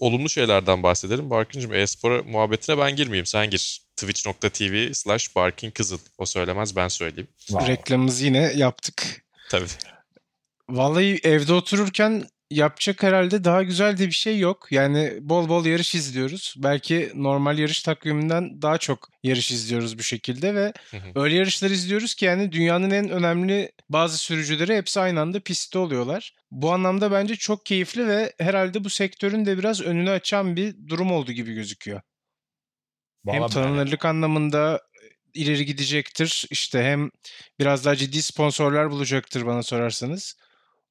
olumlu 0.00 0.28
şeylerden 0.28 0.82
bahsedelim. 0.82 1.30
Barkıncığım 1.30 1.74
e-spora 1.74 2.22
muhabbetine 2.22 2.78
ben 2.78 2.96
girmeyeyim. 2.96 3.26
Sen 3.26 3.50
gir. 3.50 3.86
Twitch.tv 3.96 4.92
slash 4.92 5.36
Barkin 5.36 5.70
Kızıl. 5.70 5.98
O 6.18 6.26
söylemez 6.26 6.76
ben 6.76 6.88
söyleyeyim. 6.88 7.28
Wow. 7.38 7.72
Reklamımızı 7.72 8.24
yine 8.24 8.52
yaptık. 8.56 9.24
Tabii. 9.50 9.66
Vallahi 10.68 11.20
evde 11.22 11.52
otururken 11.52 12.28
yapacak 12.50 13.02
herhalde 13.02 13.44
daha 13.44 13.62
güzel 13.62 13.98
de 13.98 14.06
bir 14.06 14.12
şey 14.12 14.38
yok. 14.38 14.66
Yani 14.70 15.18
bol 15.20 15.48
bol 15.48 15.64
yarış 15.64 15.94
izliyoruz. 15.94 16.54
Belki 16.58 17.12
normal 17.14 17.58
yarış 17.58 17.82
takviminden 17.82 18.62
daha 18.62 18.78
çok 18.78 19.08
yarış 19.22 19.50
izliyoruz 19.50 19.98
bu 19.98 20.02
şekilde 20.02 20.54
ve 20.54 20.72
öyle 21.14 21.36
yarışlar 21.36 21.70
izliyoruz 21.70 22.14
ki 22.14 22.24
yani 22.24 22.52
dünyanın 22.52 22.90
en 22.90 23.08
önemli 23.10 23.72
bazı 23.88 24.18
sürücüleri 24.18 24.76
hepsi 24.76 25.00
aynı 25.00 25.20
anda 25.20 25.40
pistte 25.40 25.78
oluyorlar. 25.78 26.34
Bu 26.50 26.72
anlamda 26.72 27.12
bence 27.12 27.36
çok 27.36 27.66
keyifli 27.66 28.08
ve 28.08 28.32
herhalde 28.38 28.84
bu 28.84 28.90
sektörün 28.90 29.46
de 29.46 29.58
biraz 29.58 29.80
önünü 29.80 30.10
açan 30.10 30.56
bir 30.56 30.88
durum 30.88 31.12
oldu 31.12 31.32
gibi 31.32 31.54
gözüküyor. 31.54 32.00
Hem 33.26 33.40
Vallahi 33.40 33.54
tanınırlık 33.54 34.04
anlamında 34.04 34.80
ileri 35.34 35.66
gidecektir. 35.66 36.46
İşte 36.50 36.82
hem 36.82 37.10
biraz 37.58 37.84
daha 37.84 37.96
ciddi 37.96 38.22
sponsorlar 38.22 38.90
bulacaktır 38.90 39.46
bana 39.46 39.62
sorarsanız. 39.62 40.36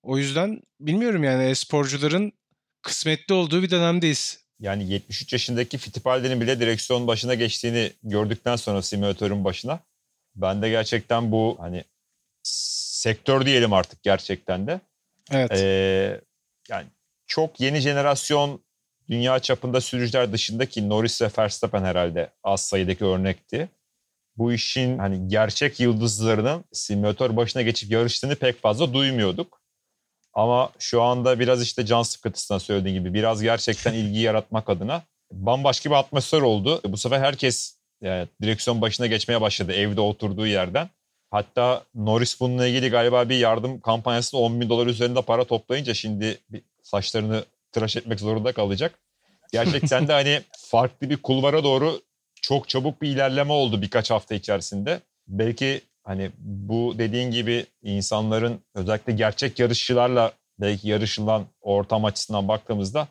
O 0.05 0.17
yüzden 0.17 0.61
bilmiyorum 0.79 1.23
yani 1.23 1.43
e-sporcuların 1.43 2.33
kısmetli 2.81 3.33
olduğu 3.33 3.63
bir 3.63 3.69
dönemdeyiz. 3.69 4.45
Yani 4.59 4.91
73 4.91 5.33
yaşındaki 5.33 5.77
Fittipaldi'nin 5.77 6.41
bile 6.41 6.59
direksiyon 6.59 7.07
başına 7.07 7.33
geçtiğini 7.33 7.91
gördükten 8.03 8.55
sonra 8.55 8.81
simülatörün 8.81 9.43
başına 9.43 9.79
ben 10.35 10.61
de 10.61 10.69
gerçekten 10.69 11.31
bu 11.31 11.57
hani 11.59 11.83
sektör 12.43 13.45
diyelim 13.45 13.73
artık 13.73 14.03
gerçekten 14.03 14.67
de. 14.67 14.79
Evet. 15.31 15.51
Ee, 15.51 16.21
yani 16.69 16.87
çok 17.27 17.59
yeni 17.59 17.79
jenerasyon 17.79 18.61
dünya 19.09 19.39
çapında 19.39 19.81
sürücüler 19.81 20.33
dışındaki 20.33 20.89
Norris 20.89 21.21
ve 21.21 21.29
Verstappen 21.37 21.83
herhalde 21.83 22.29
az 22.43 22.61
sayıdaki 22.61 23.05
örnekti. 23.05 23.69
Bu 24.37 24.53
işin 24.53 24.97
hani 24.97 25.27
gerçek 25.27 25.79
yıldızlarının 25.79 26.63
simülatör 26.71 27.35
başına 27.35 27.61
geçip 27.61 27.91
yarıştığını 27.91 28.35
pek 28.35 28.61
fazla 28.61 28.93
duymuyorduk. 28.93 29.64
Ama 30.35 30.69
şu 30.79 31.01
anda 31.01 31.39
biraz 31.39 31.61
işte 31.61 31.85
can 31.85 32.03
sıkıntısından 32.03 32.57
söylediğin 32.57 32.95
gibi 32.95 33.13
biraz 33.13 33.41
gerçekten 33.41 33.93
ilgi 33.93 34.19
yaratmak 34.19 34.69
adına 34.69 35.03
bambaşka 35.31 35.89
bir 35.89 35.95
atmosfer 35.95 36.41
oldu. 36.41 36.81
Bu 36.85 36.97
sefer 36.97 37.19
herkes 37.19 37.75
yani 38.01 38.27
direksiyon 38.41 38.81
başına 38.81 39.07
geçmeye 39.07 39.41
başladı 39.41 39.73
evde 39.73 40.01
oturduğu 40.01 40.47
yerden. 40.47 40.89
Hatta 41.31 41.83
Norris 41.95 42.39
bununla 42.39 42.67
ilgili 42.67 42.89
galiba 42.89 43.29
bir 43.29 43.37
yardım 43.37 43.79
kampanyasında 43.79 44.41
10 44.41 44.61
bin 44.61 44.69
dolar 44.69 44.87
üzerinde 44.87 45.21
para 45.21 45.43
toplayınca 45.43 45.93
şimdi 45.93 46.37
saçlarını 46.83 47.45
tıraş 47.71 47.97
etmek 47.97 48.19
zorunda 48.19 48.51
kalacak. 48.51 48.99
Gerçekten 49.51 50.07
de 50.07 50.13
hani 50.13 50.41
farklı 50.57 51.09
bir 51.09 51.17
kulvara 51.17 51.63
doğru 51.63 52.01
çok 52.41 52.69
çabuk 52.69 53.01
bir 53.01 53.09
ilerleme 53.09 53.53
oldu 53.53 53.81
birkaç 53.81 54.11
hafta 54.11 54.35
içerisinde. 54.35 54.99
Belki 55.27 55.81
hani 56.05 56.31
bu 56.37 56.95
dediğin 56.97 57.31
gibi 57.31 57.65
insanların 57.81 58.61
özellikle 58.75 59.13
gerçek 59.13 59.59
yarışçılarla 59.59 60.33
belki 60.59 60.89
yarışılan 60.89 61.47
ortam 61.61 62.05
açısından 62.05 62.47
baktığımızda 62.47 63.07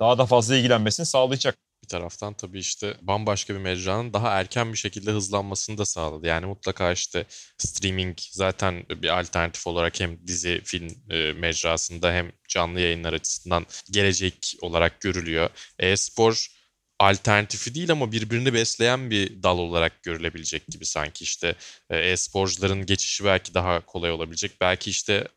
daha 0.00 0.18
da 0.18 0.26
fazla 0.26 0.56
ilgilenmesini 0.56 1.06
sağlayacak. 1.06 1.58
Bir 1.82 1.88
taraftan 1.88 2.34
tabii 2.34 2.58
işte 2.58 2.96
bambaşka 3.02 3.54
bir 3.54 3.58
mecranın 3.58 4.12
daha 4.12 4.28
erken 4.40 4.72
bir 4.72 4.78
şekilde 4.78 5.10
hızlanmasını 5.10 5.78
da 5.78 5.84
sağladı. 5.84 6.26
Yani 6.26 6.46
mutlaka 6.46 6.92
işte 6.92 7.24
streaming 7.58 8.18
zaten 8.30 8.84
bir 8.90 9.20
alternatif 9.20 9.66
olarak 9.66 10.00
hem 10.00 10.26
dizi, 10.26 10.60
film 10.64 10.88
e, 11.10 11.32
mecrasında 11.32 12.12
hem 12.12 12.32
canlı 12.48 12.80
yayınlar 12.80 13.12
açısından 13.12 13.66
gelecek 13.90 14.56
olarak 14.62 15.00
görülüyor. 15.00 15.50
E-spor 15.78 16.57
alternatifi 16.98 17.74
değil 17.74 17.90
ama 17.90 18.12
birbirini 18.12 18.54
besleyen 18.54 19.10
bir 19.10 19.42
dal 19.42 19.58
olarak 19.58 20.02
görülebilecek 20.02 20.66
gibi 20.66 20.86
sanki 20.86 21.24
işte 21.24 21.54
e, 21.90 21.98
e-sporcuların 21.98 22.86
geçişi 22.86 23.24
belki 23.24 23.54
daha 23.54 23.86
kolay 23.86 24.10
olabilecek. 24.10 24.60
Belki 24.60 24.90
işte 24.90 25.28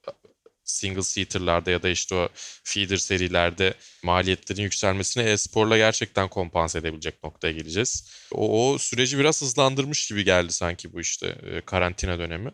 single 0.64 1.04
seater'larda 1.04 1.72
ya 1.72 1.84
da 1.84 1.90
işte 1.90 2.16
o 2.16 2.30
feeder 2.64 2.98
serilerde 2.98 3.74
maliyetlerin 4.04 4.62
yükselmesini 4.62 5.24
e-sporla 5.24 5.78
gerçekten 5.78 6.30
kompanse 6.30 6.80
edebilecek 6.80 7.24
noktaya 7.24 7.54
geleceğiz. 7.54 8.12
O, 8.32 8.74
o 8.74 8.78
süreci 8.78 9.20
biraz 9.20 9.42
hızlandırmış 9.42 10.08
gibi 10.08 10.24
geldi 10.24 10.54
sanki 10.54 10.94
bu 10.94 11.02
işte 11.02 11.28
e, 11.28 11.62
karantina 11.62 12.20
dönemi. 12.20 12.52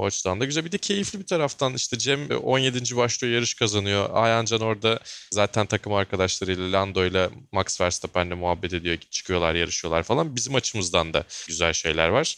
O 0.00 0.06
açıdan 0.06 0.40
da 0.40 0.44
güzel. 0.44 0.64
Bir 0.64 0.72
de 0.72 0.78
keyifli 0.78 1.20
bir 1.20 1.26
taraftan 1.26 1.74
işte 1.74 1.98
Cem 1.98 2.30
17. 2.30 2.96
başlıyor 2.96 3.34
yarış 3.34 3.54
kazanıyor. 3.54 4.08
Ayhancan 4.12 4.60
orada 4.60 4.98
zaten 5.30 5.66
takım 5.66 5.92
arkadaşlarıyla 5.92 6.72
Lando 6.72 7.04
ile 7.04 7.30
Max 7.52 7.80
Verstappen'le 7.80 8.36
muhabbet 8.36 8.72
ediyor. 8.74 8.96
Çıkıyorlar 9.10 9.54
yarışıyorlar 9.54 10.02
falan. 10.02 10.36
Bizim 10.36 10.54
açımızdan 10.54 11.14
da 11.14 11.24
güzel 11.48 11.72
şeyler 11.72 12.08
var. 12.08 12.36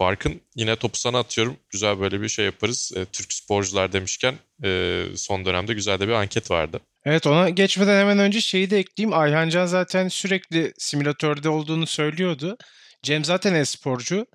Barkın 0.00 0.40
yine 0.56 0.76
topu 0.76 0.98
sana 0.98 1.18
atıyorum. 1.18 1.56
Güzel 1.70 2.00
böyle 2.00 2.20
bir 2.22 2.28
şey 2.28 2.44
yaparız. 2.44 2.92
E, 2.96 3.04
Türk 3.04 3.32
sporcular 3.32 3.92
demişken 3.92 4.34
e, 4.64 5.02
son 5.16 5.44
dönemde 5.44 5.74
güzel 5.74 6.00
de 6.00 6.08
bir 6.08 6.12
anket 6.12 6.50
vardı. 6.50 6.80
Evet 7.04 7.26
ona 7.26 7.48
geçmeden 7.48 8.00
hemen 8.00 8.18
önce 8.18 8.40
şeyi 8.40 8.70
de 8.70 8.78
ekleyeyim. 8.78 9.18
Ayhancan 9.18 9.66
zaten 9.66 10.08
sürekli 10.08 10.72
simülatörde 10.78 11.48
olduğunu 11.48 11.86
söylüyordu. 11.86 12.56
Cem 13.02 13.24
zaten 13.24 13.54
e-sporcu. 13.54 14.26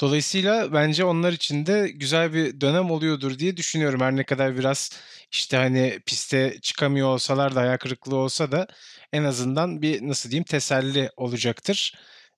Dolayısıyla 0.00 0.72
bence 0.72 1.04
onlar 1.04 1.32
için 1.32 1.66
de 1.66 1.88
güzel 1.88 2.34
bir 2.34 2.60
dönem 2.60 2.90
oluyordur 2.90 3.38
diye 3.38 3.56
düşünüyorum. 3.56 4.00
Her 4.00 4.16
ne 4.16 4.24
kadar 4.24 4.58
biraz 4.58 4.90
işte 5.32 5.56
hani 5.56 6.00
piste 6.06 6.60
çıkamıyor 6.62 7.08
olsalar 7.08 7.54
da 7.54 7.60
ayak 7.60 7.80
kırıklığı 7.80 8.16
olsa 8.16 8.52
da 8.52 8.66
en 9.12 9.24
azından 9.24 9.82
bir 9.82 10.08
nasıl 10.08 10.30
diyeyim 10.30 10.44
teselli 10.44 11.10
olacaktır. 11.16 11.94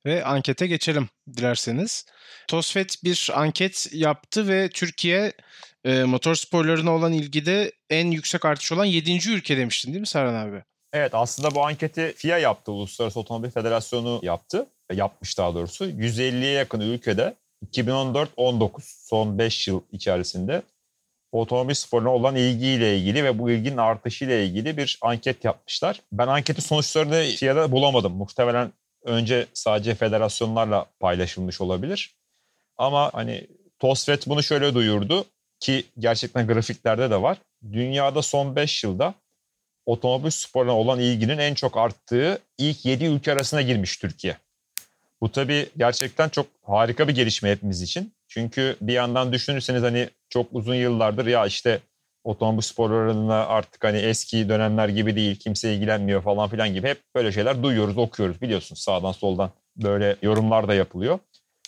Ve 0.07 0.25
ankete 0.25 0.67
geçelim 0.67 1.09
dilerseniz. 1.37 2.07
Tosfet 2.49 3.05
bir 3.05 3.31
anket 3.35 3.89
yaptı 3.93 4.49
ve 4.49 4.69
Türkiye 4.69 5.33
e, 5.85 6.05
motor 6.05 6.35
sporlarına 6.35 6.95
olan 6.95 7.13
ilgide 7.13 7.73
en 7.91 8.11
yüksek 8.11 8.45
artış 8.45 8.73
olan 8.73 8.85
7. 8.85 9.31
ülke 9.31 9.57
demiştin 9.57 9.93
değil 9.93 10.01
mi 10.01 10.07
Serhan 10.07 10.49
abi? 10.49 10.63
Evet 10.93 11.15
aslında 11.15 11.55
bu 11.55 11.67
anketi 11.67 12.15
FIA 12.17 12.39
yaptı. 12.39 12.73
Uluslararası 12.73 13.21
Otomobil 13.21 13.51
Federasyonu 13.51 14.21
yaptı. 14.23 14.67
Yapmış 14.93 15.39
daha 15.39 15.55
doğrusu. 15.55 15.87
150'ye 15.87 16.53
yakın 16.53 16.81
ülkede 16.81 17.37
2014-19 17.67 18.71
son 18.81 19.39
5 19.39 19.69
yıl 19.69 19.81
içerisinde 19.93 20.63
otomobil 21.33 21.75
sporuna 21.75 22.15
olan 22.15 22.37
ilgiyle 22.37 22.99
ilgili 22.99 23.25
ve 23.25 23.39
bu 23.39 23.51
ilginin 23.51 23.77
artışıyla 23.77 24.35
ilgili 24.35 24.77
bir 24.77 24.99
anket 25.01 25.45
yapmışlar. 25.45 26.01
Ben 26.13 26.27
anketin 26.27 26.63
sonuçlarını 26.63 27.23
FIA'da 27.37 27.73
bulamadım. 27.73 28.13
Muhtemelen 28.13 28.73
önce 29.05 29.47
sadece 29.55 29.95
federasyonlarla 29.95 30.87
paylaşılmış 31.01 31.61
olabilir. 31.61 32.15
Ama 32.77 33.11
hani 33.15 33.47
TOSFET 33.79 34.27
bunu 34.27 34.43
şöyle 34.43 34.75
duyurdu 34.75 35.25
ki 35.61 35.85
gerçekten 35.99 36.47
grafiklerde 36.47 37.11
de 37.11 37.23
var. 37.23 37.39
Dünyada 37.73 38.23
son 38.23 38.57
5 38.57 38.85
yılda 38.85 39.15
otomobil 39.87 40.31
sporuna 40.31 40.77
olan 40.77 41.01
ilginin 41.01 41.39
en 41.39 41.55
çok 41.55 41.77
arttığı 41.77 42.39
ilk 42.59 42.85
7 42.85 43.05
ülke 43.05 43.33
arasına 43.33 43.63
girmiş 43.63 43.97
Türkiye. 43.97 44.37
Bu 45.23 45.33
tabii 45.33 45.71
gerçekten 45.77 46.29
çok 46.29 46.47
harika 46.63 47.09
bir 47.09 47.15
gelişme 47.15 47.51
hepimiz 47.51 47.83
için. 47.83 48.15
Çünkü 48.29 48.77
bir 48.81 48.93
yandan 48.93 49.33
düşünürseniz 49.33 49.83
hani 49.83 50.09
çok 50.29 50.47
uzun 50.53 50.75
yıllardır 50.75 51.27
ya 51.27 51.47
işte 51.47 51.81
otomobil 52.25 52.63
sporlarına 52.63 53.47
artık 53.47 53.85
hani 53.85 53.99
eski 53.99 54.49
dönemler 54.49 54.89
gibi 54.89 55.17
değil 55.17 55.37
kimse 55.37 55.75
ilgilenmiyor 55.75 56.23
falan 56.23 56.49
filan 56.49 56.75
gibi 56.75 56.89
hep 56.89 57.03
böyle 57.15 57.33
şeyler 57.33 57.63
duyuyoruz 57.63 57.99
okuyoruz 57.99 58.43
biliyorsunuz 58.43 58.81
sağdan 58.81 59.13
soldan 59.13 59.51
böyle 59.77 60.17
yorumlar 60.23 60.69
da 60.69 60.75
yapılıyor. 60.75 61.19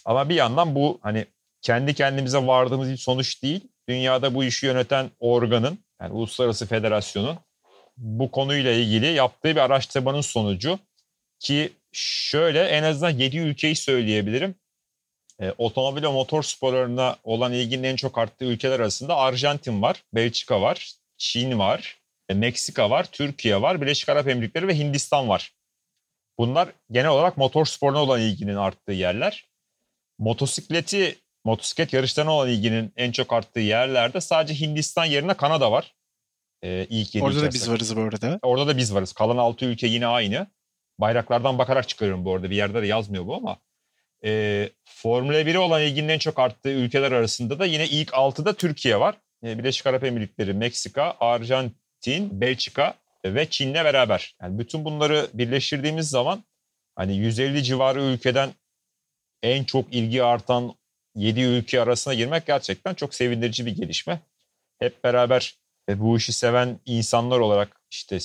Ama 0.04 0.28
bir 0.28 0.34
yandan 0.34 0.74
bu 0.74 0.98
hani 1.02 1.26
kendi 1.62 1.94
kendimize 1.94 2.46
vardığımız 2.46 2.90
bir 2.90 2.96
sonuç 2.96 3.42
değil. 3.42 3.60
Dünyada 3.88 4.34
bu 4.34 4.44
işi 4.44 4.66
yöneten 4.66 5.10
organın 5.20 5.78
yani 6.00 6.12
uluslararası 6.12 6.66
federasyonun 6.66 7.36
bu 7.96 8.30
konuyla 8.30 8.72
ilgili 8.72 9.06
yaptığı 9.06 9.48
bir 9.48 9.60
araştırmanın 9.60 10.20
sonucu 10.20 10.78
ki 11.38 11.72
şöyle 11.92 12.64
en 12.64 12.82
azından 12.82 13.10
7 13.10 13.38
ülkeyi 13.38 13.76
söyleyebilirim. 13.76 14.54
E, 15.40 15.52
otomobil 15.58 16.02
ve 16.02 16.08
motor 16.08 16.42
sporlarına 16.42 17.16
olan 17.24 17.52
ilginin 17.52 17.82
en 17.82 17.96
çok 17.96 18.18
arttığı 18.18 18.44
ülkeler 18.44 18.80
arasında 18.80 19.16
Arjantin 19.16 19.82
var, 19.82 20.04
Belçika 20.14 20.62
var, 20.62 20.92
Çin 21.16 21.58
var, 21.58 22.00
e, 22.28 22.34
Meksika 22.34 22.90
var, 22.90 23.04
Türkiye 23.12 23.62
var, 23.62 23.80
Birleşik 23.80 24.08
Arap 24.08 24.28
Emirlikleri 24.28 24.68
ve 24.68 24.78
Hindistan 24.78 25.28
var. 25.28 25.52
Bunlar 26.38 26.68
genel 26.90 27.10
olarak 27.10 27.36
motor 27.36 27.66
sporuna 27.66 28.02
olan 28.02 28.20
ilginin 28.20 28.56
arttığı 28.56 28.92
yerler. 28.92 29.48
Motosikleti, 30.18 31.18
motosiklet 31.44 31.92
yarışlarına 31.92 32.32
olan 32.32 32.48
ilginin 32.48 32.92
en 32.96 33.12
çok 33.12 33.32
arttığı 33.32 33.60
yerlerde 33.60 34.20
sadece 34.20 34.60
Hindistan 34.60 35.04
yerine 35.04 35.34
Kanada 35.34 35.72
var. 35.72 35.94
Ee, 36.62 36.86
ilk 36.90 37.14
yedi 37.14 37.24
Orada 37.24 37.42
da 37.42 37.52
biz 37.52 37.70
varız 37.70 37.96
bu 37.96 38.00
arada. 38.00 38.38
Orada 38.42 38.66
da 38.66 38.76
biz 38.76 38.94
varız. 38.94 39.12
Kalan 39.12 39.36
6 39.36 39.64
ülke 39.64 39.86
yine 39.86 40.06
aynı. 40.06 40.46
Bayraklardan 40.98 41.58
bakarak 41.58 41.88
çıkarıyorum 41.88 42.24
bu 42.24 42.34
arada. 42.34 42.50
Bir 42.50 42.56
yerde 42.56 42.82
de 42.82 42.86
yazmıyor 42.86 43.26
bu 43.26 43.34
ama. 43.34 43.58
E, 44.24 44.70
Formula 44.84 45.40
1'e 45.40 45.58
olan 45.58 45.82
ilginin 45.82 46.08
en 46.08 46.18
çok 46.18 46.38
arttığı 46.38 46.70
ülkeler 46.70 47.12
arasında 47.12 47.58
da 47.58 47.66
yine 47.66 47.88
ilk 47.88 48.08
6'da 48.08 48.52
Türkiye 48.52 49.00
var. 49.00 49.16
E, 49.44 49.58
Birleşik 49.58 49.86
Arap 49.86 50.04
Emirlikleri, 50.04 50.54
Meksika, 50.54 51.16
Arjantin, 51.20 52.40
Belçika 52.40 52.94
ve 53.24 53.50
Çin'le 53.50 53.74
beraber. 53.74 54.36
Yani 54.42 54.58
bütün 54.58 54.84
bunları 54.84 55.28
birleştirdiğimiz 55.34 56.10
zaman 56.10 56.44
hani 56.96 57.16
150 57.16 57.62
civarı 57.62 58.02
ülkeden 58.02 58.50
en 59.42 59.64
çok 59.64 59.94
ilgi 59.94 60.22
artan 60.22 60.74
7 61.14 61.40
ülke 61.40 61.80
arasına 61.80 62.14
girmek 62.14 62.46
gerçekten 62.46 62.94
çok 62.94 63.14
sevindirici 63.14 63.66
bir 63.66 63.76
gelişme. 63.76 64.20
Hep 64.78 65.04
beraber 65.04 65.54
e, 65.88 66.00
bu 66.00 66.16
işi 66.16 66.32
seven 66.32 66.80
insanlar 66.86 67.38
olarak 67.38 67.81
işte 67.92 68.18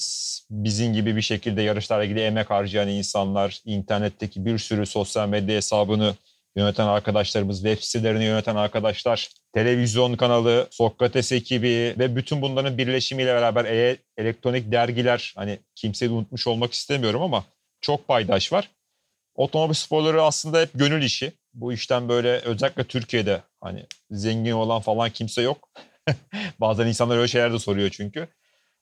bizim 0.50 0.94
gibi 0.94 1.16
bir 1.16 1.22
şekilde 1.22 1.62
yarışlarla 1.62 2.04
ilgili 2.04 2.20
emek 2.20 2.50
harcayan 2.50 2.88
insanlar, 2.88 3.62
internetteki 3.66 4.46
bir 4.46 4.58
sürü 4.58 4.86
sosyal 4.86 5.30
medya 5.30 5.56
hesabını 5.56 6.16
yöneten 6.56 6.88
arkadaşlarımız, 6.88 7.64
web 7.64 7.82
sitelerini 7.82 8.24
yöneten 8.24 8.56
arkadaşlar, 8.56 9.30
televizyon 9.54 10.16
kanalı, 10.16 10.68
Sokrates 10.72 11.32
ekibi 11.32 11.96
ve 12.00 12.16
bütün 12.16 12.42
bunların 12.42 12.78
birleşimiyle 12.78 13.34
beraber 13.34 13.66
e 13.66 13.98
elektronik 14.18 14.72
dergiler, 14.72 15.34
hani 15.38 15.60
kimseyi 15.76 16.12
unutmuş 16.12 16.48
olmak 16.48 16.74
istemiyorum 16.74 17.22
ama 17.22 17.46
çok 17.82 18.08
paydaş 18.08 18.54
var. 18.54 18.72
Otomobil 19.36 19.74
sporları 19.74 20.24
aslında 20.24 20.62
hep 20.62 20.70
gönül 20.74 21.04
işi. 21.04 21.32
Bu 21.54 21.74
işten 21.74 22.10
böyle 22.10 22.30
özellikle 22.30 22.84
Türkiye'de 22.84 23.42
hani 23.62 23.86
zengin 24.12 24.52
olan 24.52 24.82
falan 24.82 25.10
kimse 25.10 25.42
yok. 25.42 25.70
Bazen 26.60 26.88
insanlar 26.88 27.18
öyle 27.18 27.28
şeyler 27.28 27.54
de 27.54 27.60
soruyor 27.60 27.90
çünkü. 27.90 28.28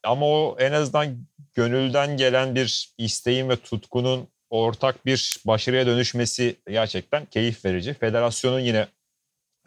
Ama 0.06 0.26
o 0.26 0.58
en 0.60 0.72
azından 0.72 1.28
gönülden 1.54 2.18
gelen 2.18 2.56
bir 2.56 2.94
isteğin 2.98 3.50
ve 3.50 3.56
tutkunun 3.56 4.28
ortak 4.50 5.06
bir 5.06 5.38
başarıya 5.46 5.86
dönüşmesi 5.86 6.56
gerçekten 6.70 7.26
keyif 7.26 7.66
verici. 7.66 7.94
Federasyonun 7.94 8.60
yine 8.60 8.88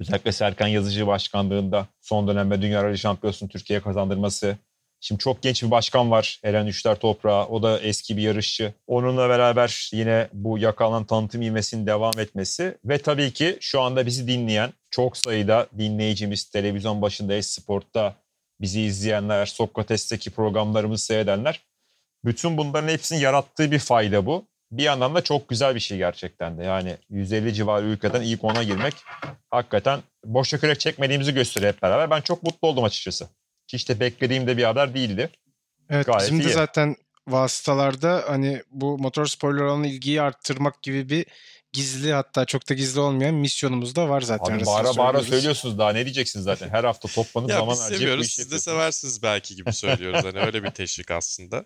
özellikle 0.01 0.33
Serkan 0.33 0.67
Yazıcı 0.67 1.07
başkanlığında 1.07 1.87
son 2.01 2.29
dönemde 2.29 2.63
Dünya 2.63 2.85
Rally 2.85 2.99
Şampiyonası'nı 2.99 3.49
Türkiye'ye 3.49 3.83
kazandırması. 3.83 4.57
Şimdi 5.01 5.19
çok 5.19 5.43
genç 5.43 5.63
bir 5.63 5.71
başkan 5.71 6.11
var 6.11 6.41
Eren 6.45 6.67
Üçler 6.67 6.99
Toprağı. 6.99 7.47
O 7.47 7.63
da 7.63 7.81
eski 7.81 8.17
bir 8.17 8.23
yarışçı. 8.23 8.75
Onunla 8.87 9.29
beraber 9.29 9.91
yine 9.93 10.29
bu 10.33 10.59
yakalanan 10.59 11.05
tanıtım 11.05 11.43
ivmesinin 11.43 11.87
devam 11.87 12.19
etmesi. 12.19 12.79
Ve 12.85 12.99
tabii 12.99 13.33
ki 13.33 13.59
şu 13.61 13.81
anda 13.81 14.07
bizi 14.07 14.29
dinleyen 14.29 14.73
çok 14.91 15.17
sayıda 15.17 15.67
dinleyicimiz 15.79 16.45
televizyon 16.45 17.03
başında 17.03 17.35
Esport'ta 17.35 18.15
bizi 18.61 18.81
izleyenler, 18.81 19.47
Sokrates'teki 19.47 20.31
programlarımızı 20.31 21.05
seyredenler. 21.05 21.61
Bütün 22.25 22.57
bunların 22.57 22.89
hepsinin 22.89 23.21
yarattığı 23.21 23.71
bir 23.71 23.79
fayda 23.79 24.27
bu. 24.27 24.47
Bir 24.71 24.83
yandan 24.83 25.15
da 25.15 25.25
çok 25.25 25.49
güzel 25.49 25.75
bir 25.75 25.81
şey 25.81 25.99
gerçekten 25.99 26.59
de. 26.59 26.65
Yani 26.65 26.97
150 27.11 27.55
civarı 27.55 27.87
ülkeden 27.87 28.23
ilk 28.23 28.45
ona 28.45 28.63
girmek 28.63 28.95
hakikaten 29.51 30.01
boşa 30.25 30.59
kürek 30.59 30.81
çekmediğimizi 30.81 31.35
gösteriyor 31.35 31.73
hep 31.73 31.83
beraber. 31.83 32.11
Ben 32.11 32.21
çok 32.21 32.43
mutlu 32.43 32.69
oldum 32.69 32.85
açıkçası. 32.85 33.29
Hiç 33.73 33.89
de 33.89 34.01
beklediğim 34.01 34.47
de 34.47 34.57
bir 34.57 34.65
haber 34.65 34.95
değildi. 34.95 35.31
Evet 35.91 36.07
Gayet 36.07 36.23
bizim 36.23 36.39
de 36.39 36.45
iyi. 36.45 36.53
zaten 36.53 36.97
vasıtalarda 37.29 38.25
hani 38.27 38.63
bu 38.71 38.99
motor 38.99 39.27
spoiler 39.27 39.63
olan 39.63 39.85
ilgiyi 39.85 40.23
arttırmak 40.23 40.83
gibi 40.83 41.09
bir 41.09 41.27
gizli 41.73 42.13
hatta 42.13 42.45
çok 42.45 42.69
da 42.69 42.75
gizli 42.75 43.01
olmayan 43.01 43.35
misyonumuz 43.35 43.97
da 43.97 44.09
var 44.09 44.21
zaten. 44.21 44.59
Abi 44.59 44.67
bağıra 44.67 44.97
bağıra 44.97 45.23
söylüyorsunuz 45.23 45.79
daha 45.79 45.93
ne 45.93 46.05
diyeceksiniz 46.05 46.45
zaten. 46.45 46.69
Her 46.69 46.85
hafta 46.85 47.09
toplanıp 47.09 47.51
zaman 47.53 47.77
harcayıp 47.77 48.01
seviyoruz, 48.01 48.25
bu 48.25 48.29
Siz 48.29 48.51
de 48.51 48.59
seversiniz 48.59 49.23
belki 49.23 49.57
gibi 49.57 49.73
söylüyoruz. 49.73 50.25
hani 50.25 50.41
öyle 50.41 50.63
bir 50.63 50.71
teşvik 50.71 51.11
aslında. 51.11 51.65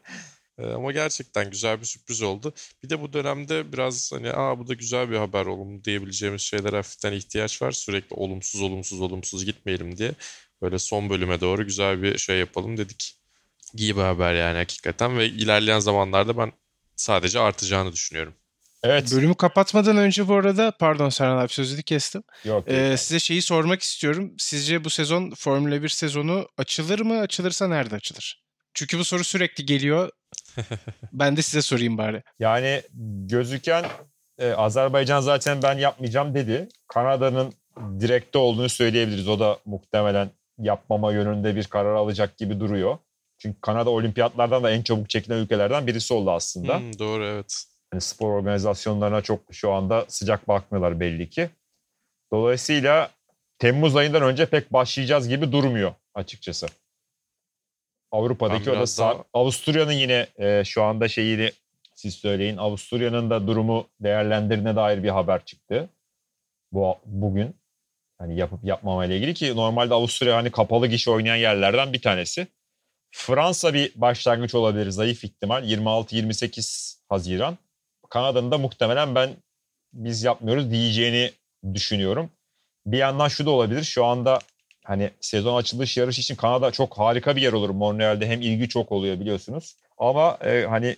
Ee, 0.58 0.66
ama 0.66 0.92
gerçekten 0.92 1.50
güzel 1.50 1.80
bir 1.80 1.86
sürpriz 1.86 2.22
oldu. 2.22 2.54
Bir 2.82 2.90
de 2.90 3.00
bu 3.00 3.12
dönemde 3.12 3.72
biraz 3.72 4.12
hani 4.12 4.32
aa 4.32 4.58
bu 4.58 4.68
da 4.68 4.74
güzel 4.74 5.10
bir 5.10 5.16
haber 5.16 5.46
olumlu 5.46 5.84
diyebileceğimiz 5.84 6.40
şeyler 6.42 6.72
hafiften 6.72 7.12
ihtiyaç 7.12 7.62
var. 7.62 7.72
Sürekli 7.72 8.14
olumsuz 8.14 8.62
olumsuz 8.62 9.00
olumsuz 9.00 9.44
gitmeyelim 9.44 9.96
diye. 9.96 10.14
Böyle 10.62 10.78
son 10.78 11.10
bölüme 11.10 11.40
doğru 11.40 11.64
güzel 11.66 12.02
bir 12.02 12.18
şey 12.18 12.38
yapalım 12.38 12.76
dedik. 12.76 13.16
İyi 13.74 13.96
bir 13.96 14.02
haber 14.02 14.34
yani 14.34 14.58
hakikaten 14.58 15.18
ve 15.18 15.26
ilerleyen 15.26 15.78
zamanlarda 15.78 16.36
ben 16.38 16.52
sadece 16.96 17.40
artacağını 17.40 17.92
düşünüyorum. 17.92 18.34
Evet. 18.84 19.12
Bölümü 19.12 19.34
kapatmadan 19.34 19.96
önce 19.96 20.28
bu 20.28 20.34
arada 20.34 20.72
pardon 20.78 21.08
Serhan 21.08 21.38
abi 21.38 21.48
sözünü 21.48 21.82
kestim. 21.82 22.22
Yok. 22.44 22.64
Ee, 22.68 22.76
yok. 22.76 22.98
size 22.98 23.18
şeyi 23.18 23.42
sormak 23.42 23.82
istiyorum. 23.82 24.34
Sizce 24.38 24.84
bu 24.84 24.90
sezon 24.90 25.30
Formula 25.30 25.82
1 25.82 25.88
sezonu 25.88 26.48
açılır 26.58 27.00
mı? 27.00 27.20
Açılırsa 27.20 27.68
nerede 27.68 27.94
açılır? 27.94 28.42
Çünkü 28.74 28.98
bu 28.98 29.04
soru 29.04 29.24
sürekli 29.24 29.66
geliyor. 29.66 30.10
ben 31.12 31.36
de 31.36 31.42
size 31.42 31.62
sorayım 31.62 31.98
bari. 31.98 32.22
Yani 32.38 32.82
gözüken 33.26 33.84
e, 34.38 34.52
Azerbaycan 34.52 35.20
zaten 35.20 35.62
ben 35.62 35.78
yapmayacağım 35.78 36.34
dedi. 36.34 36.68
Kanada'nın 36.88 37.54
direkte 38.00 38.38
olduğunu 38.38 38.68
söyleyebiliriz. 38.68 39.28
O 39.28 39.40
da 39.40 39.58
muhtemelen 39.64 40.30
yapmama 40.58 41.12
yönünde 41.12 41.56
bir 41.56 41.64
karar 41.64 41.94
alacak 41.94 42.38
gibi 42.38 42.60
duruyor. 42.60 42.98
Çünkü 43.38 43.60
Kanada 43.60 43.90
olimpiyatlardan 43.90 44.64
da 44.64 44.70
en 44.70 44.82
çabuk 44.82 45.10
çekilen 45.10 45.36
ülkelerden 45.38 45.86
birisi 45.86 46.14
oldu 46.14 46.30
aslında. 46.30 46.78
Hmm, 46.78 46.98
doğru 46.98 47.26
evet. 47.26 47.64
Yani 47.92 48.00
spor 48.00 48.30
organizasyonlarına 48.32 49.20
çok 49.22 49.40
şu 49.50 49.72
anda 49.72 50.04
sıcak 50.08 50.48
bakmıyorlar 50.48 51.00
belli 51.00 51.30
ki. 51.30 51.50
Dolayısıyla 52.32 53.10
Temmuz 53.58 53.96
ayından 53.96 54.22
önce 54.22 54.46
pek 54.46 54.72
başlayacağız 54.72 55.28
gibi 55.28 55.52
durmuyor 55.52 55.94
açıkçası. 56.14 56.66
Avrupa'daki 58.10 58.70
o 58.70 58.74
da 58.74 58.78
daha- 58.98 59.24
Avusturya'nın 59.34 59.92
yine 59.92 60.26
e, 60.38 60.64
şu 60.64 60.82
anda 60.82 61.08
şeyini 61.08 61.50
siz 61.94 62.14
söyleyin. 62.14 62.56
Avusturya'nın 62.56 63.30
da 63.30 63.46
durumu 63.46 63.88
değerlendirine 64.00 64.76
dair 64.76 65.02
bir 65.02 65.08
haber 65.08 65.44
çıktı. 65.44 65.88
Bu 66.72 66.96
bugün 67.04 67.56
hani 68.18 68.36
yapıp 68.36 68.64
yapmama 68.64 69.04
ile 69.06 69.16
ilgili 69.16 69.34
ki 69.34 69.56
normalde 69.56 69.94
Avusturya 69.94 70.36
hani 70.36 70.50
kapalı 70.50 70.86
gişe 70.86 71.10
oynayan 71.10 71.36
yerlerden 71.36 71.92
bir 71.92 72.02
tanesi. 72.02 72.46
Fransa 73.10 73.74
bir 73.74 73.92
başlangıç 73.96 74.54
olabilir 74.54 74.90
zayıf 74.90 75.24
ihtimal 75.24 75.64
26-28 75.70 76.98
Haziran. 77.08 77.58
Kanada'nın 78.12 78.50
da 78.50 78.58
muhtemelen 78.58 79.14
ben 79.14 79.36
biz 79.92 80.22
yapmıyoruz 80.22 80.70
diyeceğini 80.70 81.30
düşünüyorum. 81.74 82.30
Bir 82.86 82.98
yandan 82.98 83.28
şu 83.28 83.46
da 83.46 83.50
olabilir. 83.50 83.82
Şu 83.82 84.04
anda 84.04 84.38
hani 84.84 85.10
sezon 85.20 85.56
açılış 85.56 85.96
yarış 85.96 86.18
için 86.18 86.36
Kanada 86.36 86.70
çok 86.70 86.98
harika 86.98 87.36
bir 87.36 87.42
yer 87.42 87.52
olur. 87.52 87.70
Montreal'de 87.70 88.26
hem 88.26 88.40
ilgi 88.40 88.68
çok 88.68 88.92
oluyor 88.92 89.20
biliyorsunuz. 89.20 89.76
Ama 89.98 90.38
e, 90.44 90.66
hani 90.68 90.96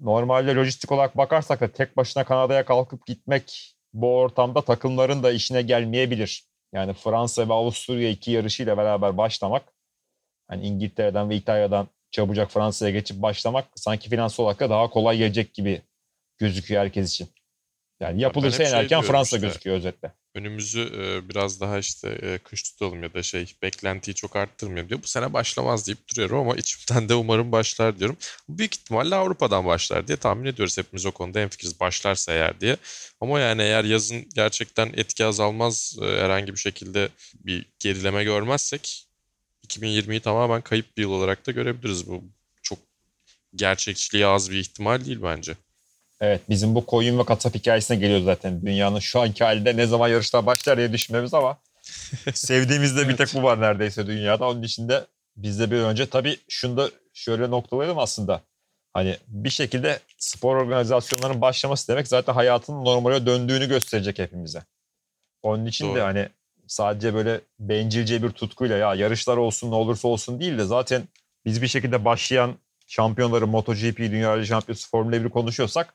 normalde 0.00 0.54
lojistik 0.54 0.92
olarak 0.92 1.16
bakarsak 1.16 1.60
da 1.60 1.72
tek 1.72 1.96
başına 1.96 2.24
Kanada'ya 2.24 2.64
kalkıp 2.64 3.06
gitmek 3.06 3.74
bu 3.92 4.16
ortamda 4.16 4.62
takımların 4.62 5.22
da 5.22 5.32
işine 5.32 5.62
gelmeyebilir. 5.62 6.44
Yani 6.72 6.92
Fransa 6.92 7.48
ve 7.48 7.52
Avusturya 7.52 8.10
iki 8.10 8.30
yarışıyla 8.30 8.76
beraber 8.76 9.16
başlamak 9.16 9.72
hani 10.48 10.66
İngiltere'den 10.66 11.30
ve 11.30 11.36
İtalya'dan 11.36 11.88
çabucak 12.10 12.50
Fransa'ya 12.50 12.92
geçip 12.92 13.22
başlamak 13.22 13.64
sanki 13.74 14.10
finansal 14.10 14.44
olarak 14.44 14.60
da 14.60 14.70
daha 14.70 14.90
kolay 14.90 15.18
gelecek 15.18 15.54
gibi 15.54 15.82
gözüküyor 16.38 16.82
herkes 16.82 17.10
için. 17.10 17.28
Yani 18.02 18.20
yapılırsa 18.20 18.62
en 18.62 18.68
şey 18.68 18.78
erken 18.78 18.88
diyorum 18.88 19.08
Fransa 19.08 19.36
işte. 19.36 19.46
gözüküyor 19.46 19.76
özetle. 19.76 20.12
Önümüzü 20.34 20.80
e, 20.80 21.28
biraz 21.28 21.60
daha 21.60 21.78
işte 21.78 22.08
e, 22.22 22.38
kış 22.38 22.62
tutalım 22.62 23.02
ya 23.02 23.14
da 23.14 23.22
şey 23.22 23.54
beklentiyi 23.62 24.14
çok 24.14 24.36
arttırmayalım 24.36 24.88
diyor. 24.88 25.02
Bu 25.02 25.06
sene 25.06 25.32
başlamaz 25.32 25.86
deyip 25.86 25.98
duruyorum 26.10 26.38
ama 26.38 26.54
içimden 26.56 27.08
de 27.08 27.14
umarım 27.14 27.52
başlar 27.52 27.98
diyorum. 27.98 28.16
Büyük 28.48 28.74
ihtimalle 28.74 29.14
Avrupa'dan 29.14 29.66
başlar 29.66 30.08
diye 30.08 30.16
tahmin 30.16 30.44
ediyoruz. 30.44 30.78
Hepimiz 30.78 31.06
o 31.06 31.12
konuda 31.12 31.40
hemfikiriz 31.40 31.80
başlarsa 31.80 32.32
eğer 32.32 32.60
diye. 32.60 32.76
Ama 33.20 33.40
yani 33.40 33.62
eğer 33.62 33.84
yazın 33.84 34.28
gerçekten 34.34 34.92
etki 34.96 35.24
azalmaz 35.24 35.96
e, 36.02 36.04
herhangi 36.04 36.52
bir 36.52 36.60
şekilde 36.60 37.08
bir 37.34 37.66
gerileme 37.78 38.24
görmezsek 38.24 39.06
2020'yi 39.68 40.20
tamamen 40.20 40.60
kayıp 40.60 40.96
bir 40.96 41.02
yıl 41.02 41.10
olarak 41.10 41.46
da 41.46 41.52
görebiliriz. 41.52 42.06
Bu 42.08 42.24
çok 42.62 42.78
gerçekçiliği 43.54 44.26
az 44.26 44.50
bir 44.50 44.58
ihtimal 44.58 45.04
değil 45.04 45.18
bence. 45.22 45.56
Evet 46.22 46.40
bizim 46.48 46.74
bu 46.74 46.86
koyun 46.86 47.18
ve 47.18 47.24
kasap 47.24 47.54
hikayesine 47.54 47.96
geliyor 47.96 48.20
zaten. 48.20 48.66
Dünyanın 48.66 48.98
şu 48.98 49.20
anki 49.20 49.44
halinde 49.44 49.76
ne 49.76 49.86
zaman 49.86 50.08
yarışlar 50.08 50.46
başlar 50.46 50.78
diye 50.78 50.92
düşünmemiz 50.92 51.34
ama 51.34 51.58
sevdiğimizde 52.34 53.08
bir 53.08 53.16
tek 53.16 53.34
bu 53.34 53.42
var 53.42 53.60
neredeyse 53.60 54.06
dünyada. 54.06 54.48
Onun 54.48 54.62
içinde 54.62 55.04
bizde 55.36 55.70
bir 55.70 55.76
önce 55.76 56.06
tabii 56.06 56.36
şunu 56.48 56.76
da 56.76 56.90
şöyle 57.14 57.50
noktalayalım 57.50 57.98
aslında. 57.98 58.42
Hani 58.92 59.16
bir 59.28 59.50
şekilde 59.50 59.98
spor 60.18 60.56
organizasyonlarının 60.56 61.40
başlaması 61.40 61.88
demek 61.88 62.08
zaten 62.08 62.32
hayatın 62.32 62.84
normale 62.84 63.26
döndüğünü 63.26 63.68
gösterecek 63.68 64.18
hepimize. 64.18 64.62
Onun 65.42 65.66
için 65.66 65.88
Doğru. 65.88 65.96
de 65.96 66.00
hani 66.00 66.28
sadece 66.66 67.14
böyle 67.14 67.40
bencilce 67.58 68.22
bir 68.22 68.30
tutkuyla 68.30 68.76
ya 68.76 68.94
yarışlar 68.94 69.36
olsun 69.36 69.70
ne 69.70 69.74
olursa 69.74 70.08
olsun 70.08 70.40
değil 70.40 70.58
de 70.58 70.64
zaten 70.64 71.02
biz 71.44 71.62
bir 71.62 71.68
şekilde 71.68 72.04
başlayan 72.04 72.54
şampiyonları 72.86 73.46
MotoGP, 73.46 73.98
Dünya 73.98 74.36
Rally 74.36 74.46
Şampiyonası, 74.46 74.90
Formula 74.90 75.16
1'i 75.16 75.30
konuşuyorsak 75.30 75.94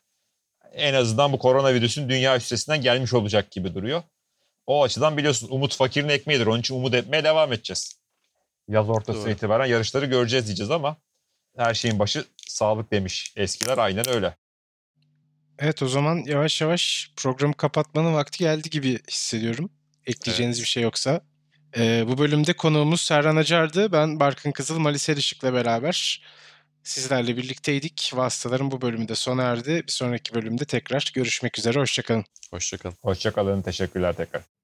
en 0.73 0.93
azından 0.93 1.33
bu 1.33 1.39
koronavirüsün 1.39 2.09
dünya 2.09 2.37
üstesinden 2.37 2.81
gelmiş 2.81 3.13
olacak 3.13 3.51
gibi 3.51 3.75
duruyor. 3.75 4.03
O 4.67 4.83
açıdan 4.83 5.17
biliyorsunuz 5.17 5.51
umut 5.51 5.75
fakirin 5.75 6.09
ekmeğidir. 6.09 6.45
Onun 6.45 6.59
için 6.59 6.75
umut 6.75 6.93
etmeye 6.93 7.23
devam 7.23 7.53
edeceğiz. 7.53 7.99
Yaz 8.67 8.89
ortasına 8.89 9.23
Doğru. 9.23 9.31
itibaren 9.31 9.65
yarışları 9.65 10.05
göreceğiz 10.05 10.45
diyeceğiz 10.47 10.71
ama 10.71 10.97
her 11.57 11.73
şeyin 11.73 11.99
başı 11.99 12.25
sağlık 12.47 12.91
demiş 12.91 13.33
eskiler 13.35 13.77
aynen 13.77 14.09
öyle. 14.09 14.35
Evet 15.59 15.83
o 15.83 15.87
zaman 15.87 16.23
yavaş 16.25 16.61
yavaş 16.61 17.11
programı 17.15 17.53
kapatmanın 17.53 18.13
vakti 18.13 18.39
geldi 18.39 18.69
gibi 18.69 18.99
hissediyorum. 19.11 19.69
Ekleyeceğiniz 20.05 20.57
Evet. 20.57 20.63
bir 20.63 20.69
şey 20.69 20.83
yoksa. 20.83 21.21
Ee, 21.77 22.05
bu 22.07 22.17
bölümde 22.17 22.53
konuğumuz 22.53 23.01
Serhan 23.01 23.35
Acar'dı. 23.35 23.91
Ben 23.91 24.19
Barkın 24.19 24.51
Kızıl, 24.51 24.79
Malis 24.79 25.09
Erişik'le 25.09 25.43
beraber 25.43 26.23
sizlerle 26.87 27.37
birlikteydik. 27.37 28.11
Vasıtaların 28.15 28.71
bu 28.71 28.81
bölümü 28.81 29.07
de 29.07 29.15
sona 29.15 29.43
erdi. 29.43 29.83
Bir 29.87 29.91
sonraki 29.91 30.33
bölümde 30.33 30.65
tekrar 30.65 31.11
görüşmek 31.13 31.59
üzere. 31.59 31.79
Hoşçakalın. 31.79 32.25
Hoşçakalın. 32.51 32.95
Hoşçakalın. 33.01 33.61
Teşekkürler 33.61 34.15
tekrar. 34.15 34.56